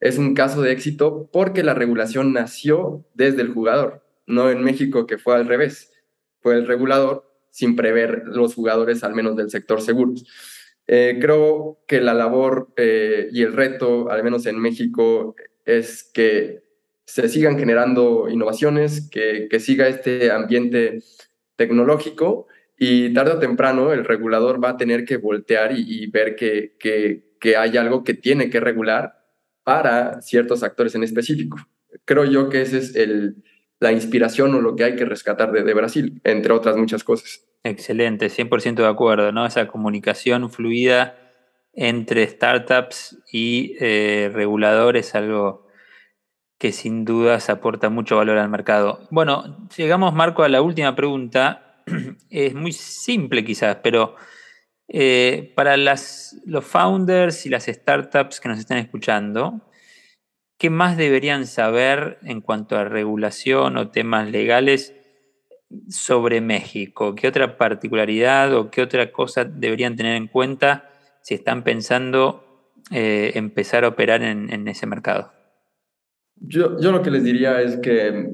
es 0.00 0.18
un 0.18 0.34
caso 0.34 0.62
de 0.62 0.72
éxito 0.72 1.28
porque 1.32 1.62
la 1.62 1.74
regulación 1.74 2.32
nació 2.32 3.04
desde 3.14 3.42
el 3.42 3.52
jugador, 3.52 4.04
no 4.26 4.50
en 4.50 4.62
México 4.62 5.06
que 5.06 5.18
fue 5.18 5.34
al 5.34 5.46
revés. 5.46 5.92
Fue 6.40 6.54
el 6.54 6.66
regulador 6.66 7.28
sin 7.50 7.74
prever 7.74 8.22
los 8.26 8.54
jugadores, 8.54 9.02
al 9.02 9.14
menos 9.14 9.36
del 9.36 9.50
sector 9.50 9.80
seguros. 9.80 10.24
Eh, 10.86 11.18
creo 11.20 11.80
que 11.86 12.00
la 12.00 12.14
labor 12.14 12.68
eh, 12.76 13.28
y 13.32 13.42
el 13.42 13.52
reto, 13.52 14.10
al 14.10 14.22
menos 14.22 14.46
en 14.46 14.58
México, 14.58 15.34
es 15.64 16.04
que 16.04 16.62
se 17.04 17.28
sigan 17.28 17.58
generando 17.58 18.28
innovaciones, 18.28 19.08
que, 19.10 19.48
que 19.50 19.60
siga 19.60 19.88
este 19.88 20.30
ambiente 20.30 21.00
tecnológico 21.56 22.46
y 22.78 23.12
tarde 23.12 23.32
o 23.32 23.38
temprano 23.38 23.92
el 23.92 24.04
regulador 24.04 24.62
va 24.62 24.70
a 24.70 24.76
tener 24.76 25.04
que 25.04 25.16
voltear 25.16 25.72
y, 25.72 25.84
y 26.04 26.06
ver 26.06 26.36
que, 26.36 26.76
que, 26.78 27.34
que 27.40 27.56
hay 27.56 27.76
algo 27.76 28.04
que 28.04 28.14
tiene 28.14 28.50
que 28.50 28.60
regular 28.60 29.17
para 29.68 30.22
ciertos 30.22 30.62
actores 30.62 30.94
en 30.94 31.02
específico. 31.02 31.58
Creo 32.06 32.24
yo 32.24 32.48
que 32.48 32.62
esa 32.62 32.78
es 32.78 32.96
el, 32.96 33.44
la 33.80 33.92
inspiración 33.92 34.54
o 34.54 34.62
lo 34.62 34.74
que 34.74 34.84
hay 34.84 34.96
que 34.96 35.04
rescatar 35.04 35.52
de, 35.52 35.74
Brasil, 35.74 36.22
entre 36.24 36.54
otras 36.54 36.78
muchas 36.78 37.04
cosas. 37.04 37.44
Excelente, 37.64 38.28
100% 38.28 38.76
de 38.76 38.86
acuerdo, 38.86 39.30
¿no? 39.30 39.44
Esa 39.44 39.68
comunicación 39.68 40.48
fluida 40.48 41.18
entre 41.74 42.26
startups 42.26 43.18
y 43.30 43.76
eh, 43.78 44.30
reguladores, 44.32 45.14
algo 45.14 45.66
que 46.56 46.72
sin 46.72 47.04
dudas 47.04 47.50
aporta 47.50 47.90
mucho 47.90 48.16
valor 48.16 48.38
al 48.38 48.48
mercado. 48.48 49.06
Bueno, 49.10 49.68
llegamos, 49.76 50.14
Marco, 50.14 50.44
a 50.44 50.48
la 50.48 50.62
última 50.62 50.96
pregunta. 50.96 51.82
Es 52.30 52.54
muy 52.54 52.72
simple 52.72 53.44
quizás, 53.44 53.76
pero 53.82 54.16
Eh, 54.90 55.52
para 55.54 55.76
los 55.76 56.36
founders 56.62 57.44
y 57.44 57.50
las 57.50 57.66
startups 57.66 58.40
que 58.40 58.48
nos 58.48 58.58
están 58.58 58.78
escuchando, 58.78 59.60
¿qué 60.56 60.70
más 60.70 60.96
deberían 60.96 61.46
saber 61.46 62.18
en 62.22 62.40
cuanto 62.40 62.76
a 62.76 62.84
regulación 62.84 63.76
o 63.76 63.90
temas 63.90 64.30
legales 64.30 64.94
sobre 65.88 66.40
México? 66.40 67.14
¿Qué 67.14 67.28
otra 67.28 67.58
particularidad 67.58 68.54
o 68.54 68.70
qué 68.70 68.80
otra 68.80 69.12
cosa 69.12 69.44
deberían 69.44 69.94
tener 69.94 70.16
en 70.16 70.26
cuenta 70.26 70.90
si 71.20 71.34
están 71.34 71.64
pensando 71.64 72.72
eh, 72.90 73.32
empezar 73.34 73.84
a 73.84 73.88
operar 73.88 74.22
en, 74.22 74.66
ese 74.68 74.86
mercado? 74.86 75.32
Yo, 76.36 76.80
yo, 76.80 76.92
lo 76.92 77.02
que 77.02 77.10
les 77.10 77.24
diría 77.24 77.60
es 77.60 77.76
que 77.76 78.30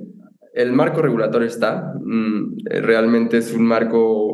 el 0.52 0.72
marco 0.72 1.02
regulatorio 1.02 1.48
está, 1.48 1.94
mm, 2.00 2.58
realmente 2.64 3.38
es 3.38 3.52
un 3.52 3.64
marco 3.64 4.33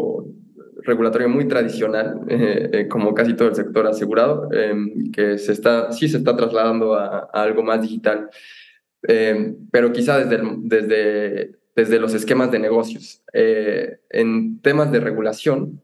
regulatorio 0.85 1.29
muy 1.29 1.47
tradicional, 1.49 2.21
eh, 2.29 2.71
eh, 2.73 2.89
como 2.89 3.15
casi 3.15 3.35
todo 3.35 3.49
el 3.49 3.55
sector 3.55 3.87
asegurado, 3.87 4.49
em, 4.53 5.11
que 5.13 5.39
se 5.39 5.53
está, 5.53 5.93
sí 5.93 6.09
se 6.09 6.19
está 6.19 6.37
trasladando 6.37 6.95
a, 6.95 7.29
algo 7.33 7.63
más 7.63 7.83
digital, 7.83 8.31
em, 9.03 9.57
pero 9.71 9.93
quizá 9.93 10.19
desde, 10.19 10.43
desde, 10.59 11.53
desde 11.77 12.01
los 12.01 12.15
esquemas 12.15 12.51
de 12.51 12.59
negocios. 12.59 13.23
Eh, 13.33 13.99
en 14.11 14.61
temas 14.61 14.93
de 14.93 15.01
regulación, 15.01 15.83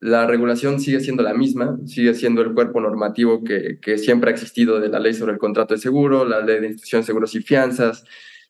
la 0.00 0.26
regulación 0.26 0.80
sigue 0.80 1.00
siendo 1.00 1.22
la 1.22 1.34
misma, 1.34 1.78
sigue 1.86 2.14
siendo 2.14 2.42
el 2.42 2.54
cuerpo 2.54 2.80
normativo 2.80 3.44
que, 3.44 3.78
que 3.80 3.98
siempre 3.98 4.30
ha 4.30 4.32
existido 4.32 4.80
de 4.80 4.88
la 4.88 4.98
ley 4.98 5.14
sobre 5.14 5.32
el 5.32 5.38
contrato 5.38 5.74
de 5.74 5.80
seguro, 5.80 6.24
la 6.24 6.40
ley 6.40 6.60
de 6.60 6.66
instituciones 6.66 7.06
de 7.06 7.10
seguros 7.10 7.34
y 7.36 7.40
fianzas, 7.42 8.04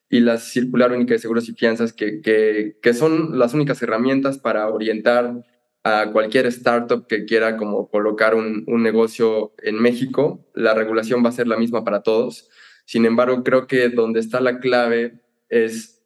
y 0.09 0.19
la 0.19 0.37
circular 0.37 0.91
única 0.91 1.15
de 1.15 1.19
seguros 1.19 1.49
y 1.49 1.53
fianzas, 1.53 1.91
que, 1.91 2.21
que, 2.21 2.77
que, 2.81 2.93
son 2.93 3.39
las 3.39 3.55
únicas 3.55 3.81
herramientas 3.81 4.37
para 4.37 4.69
orientar 4.69 5.43
a 5.83 6.11
cualquier 6.11 6.45
startup 6.47 7.07
que 7.07 7.25
quiera 7.25 7.57
como 7.57 7.89
colocar 7.89 8.35
un, 8.35 8.63
un, 8.67 8.83
negocio 8.83 9.53
en 9.61 9.81
México, 9.81 10.47
la 10.53 10.73
regulación 10.73 11.23
va 11.23 11.29
a 11.29 11.33
ser 11.33 11.47
la 11.47 11.57
misma 11.57 11.83
para 11.83 12.03
todos. 12.03 12.49
Sin 12.85 13.05
embargo, 13.05 13.43
creo 13.43 13.67
que 13.67 13.89
donde 13.89 14.21
está 14.21 14.39
la 14.39 14.59
clave 14.59 15.21
es, 15.49 16.01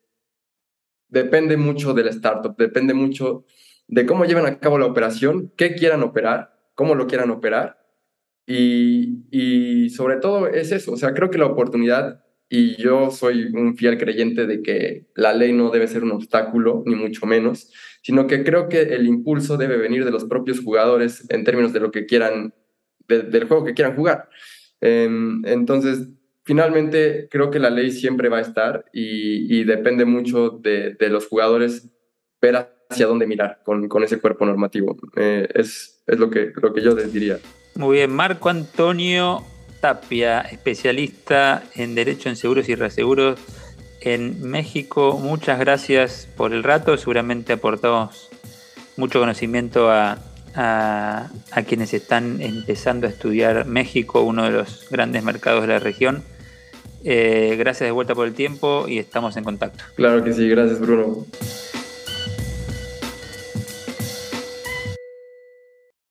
depende 1.09 1.57
mucho 1.57 1.93
de 1.93 2.03
la 2.03 2.09
startup, 2.09 2.55
depende 2.57 2.93
mucho 2.93 3.45
de 3.87 4.05
cómo 4.05 4.25
llevan 4.25 4.47
a 4.47 4.59
cabo 4.59 4.79
la 4.79 4.85
operación, 4.85 5.53
qué 5.55 5.75
quieran 5.75 6.03
operar, 6.03 6.57
cómo 6.73 6.95
lo 6.95 7.07
quieran 7.07 7.29
operar. 7.29 7.77
Y, 8.47 9.25
y 9.29 9.89
sobre 9.91 10.17
todo 10.17 10.47
es 10.47 10.71
eso, 10.71 10.93
o 10.93 10.97
sea, 10.97 11.13
creo 11.13 11.29
que 11.29 11.37
la 11.37 11.45
oportunidad 11.45 12.23
y 12.49 12.81
yo 12.81 13.11
soy 13.11 13.51
un 13.53 13.75
fiel 13.75 13.97
creyente 13.97 14.47
de 14.47 14.61
que 14.61 15.05
la 15.15 15.33
ley 15.33 15.51
no 15.51 15.69
debe 15.69 15.87
ser 15.87 16.03
un 16.03 16.11
obstáculo, 16.11 16.83
ni 16.85 16.95
mucho 16.95 17.25
menos, 17.25 17.71
sino 18.01 18.25
que 18.25 18.43
creo 18.43 18.69
que 18.69 18.81
el 18.81 19.05
impulso 19.05 19.57
debe 19.57 19.77
venir 19.77 20.05
de 20.05 20.11
los 20.11 20.25
propios 20.25 20.61
jugadores 20.61 21.25
en 21.29 21.43
términos 21.43 21.73
de 21.73 21.81
lo 21.81 21.91
que 21.91 22.05
quieran, 22.05 22.53
del 23.07 23.45
juego 23.45 23.65
que 23.65 23.73
quieran 23.73 23.95
jugar. 23.95 24.29
Em, 24.79 25.45
entonces, 25.45 26.07
finalmente, 26.43 27.27
creo 27.29 27.51
que 27.51 27.59
la 27.59 27.69
ley 27.69 27.91
siempre 27.91 28.29
va 28.29 28.37
a 28.37 28.41
estar 28.41 28.85
y, 28.93 29.63
depende 29.65 30.05
mucho 30.05 30.49
de, 30.49 30.95
los 31.09 31.27
jugadores 31.27 31.89
ver 32.41 32.69
hacia 32.89 33.07
dónde 33.07 33.27
mirar 33.27 33.59
con, 33.65 33.89
con 33.89 34.03
ese 34.03 34.19
cuerpo 34.19 34.45
normativo. 34.45 34.95
Eh, 35.17 35.49
es, 35.53 36.01
es 36.07 36.17
lo, 36.17 36.29
que, 36.29 36.53
lo 36.61 36.73
que 36.73 36.81
yo 36.81 36.95
diría. 36.95 37.39
Muy 37.75 37.97
bien, 37.97 38.11
Marco 38.11 38.47
Antonio 38.47 39.43
Tapia, 39.79 40.41
especialista 40.41 41.63
en 41.75 41.95
Derecho 41.95 42.29
en 42.29 42.35
Seguros 42.35 42.69
y 42.69 42.75
Reaseguros 42.75 43.39
en 44.01 44.41
México. 44.41 45.19
Muchas 45.21 45.59
gracias 45.59 46.27
por 46.37 46.53
el 46.53 46.63
rato. 46.63 46.97
Seguramente 46.97 47.53
aportamos 47.53 48.29
mucho 48.95 49.19
conocimiento 49.19 49.89
a, 49.91 50.17
quienes 51.67 51.93
están 51.93 52.41
empezando 52.41 53.05
a 53.05 53.09
estudiar 53.09 53.65
México, 53.65 54.21
uno 54.21 54.43
de 54.43 54.51
los 54.51 54.87
grandes 54.89 55.23
mercados 55.23 55.61
de 55.61 55.67
la 55.67 55.79
región. 55.79 56.23
Eh, 57.03 57.55
gracias 57.59 57.87
de 57.87 57.91
vuelta 57.91 58.15
por 58.15 58.27
el 58.27 58.33
tiempo 58.33 58.85
y 58.87 58.97
estamos 58.97 59.37
en 59.37 59.43
contacto. 59.43 59.83
Claro 59.95 60.23
que 60.23 60.33
sí, 60.33 60.49
gracias 60.49 60.79
Bruno. 60.79 61.25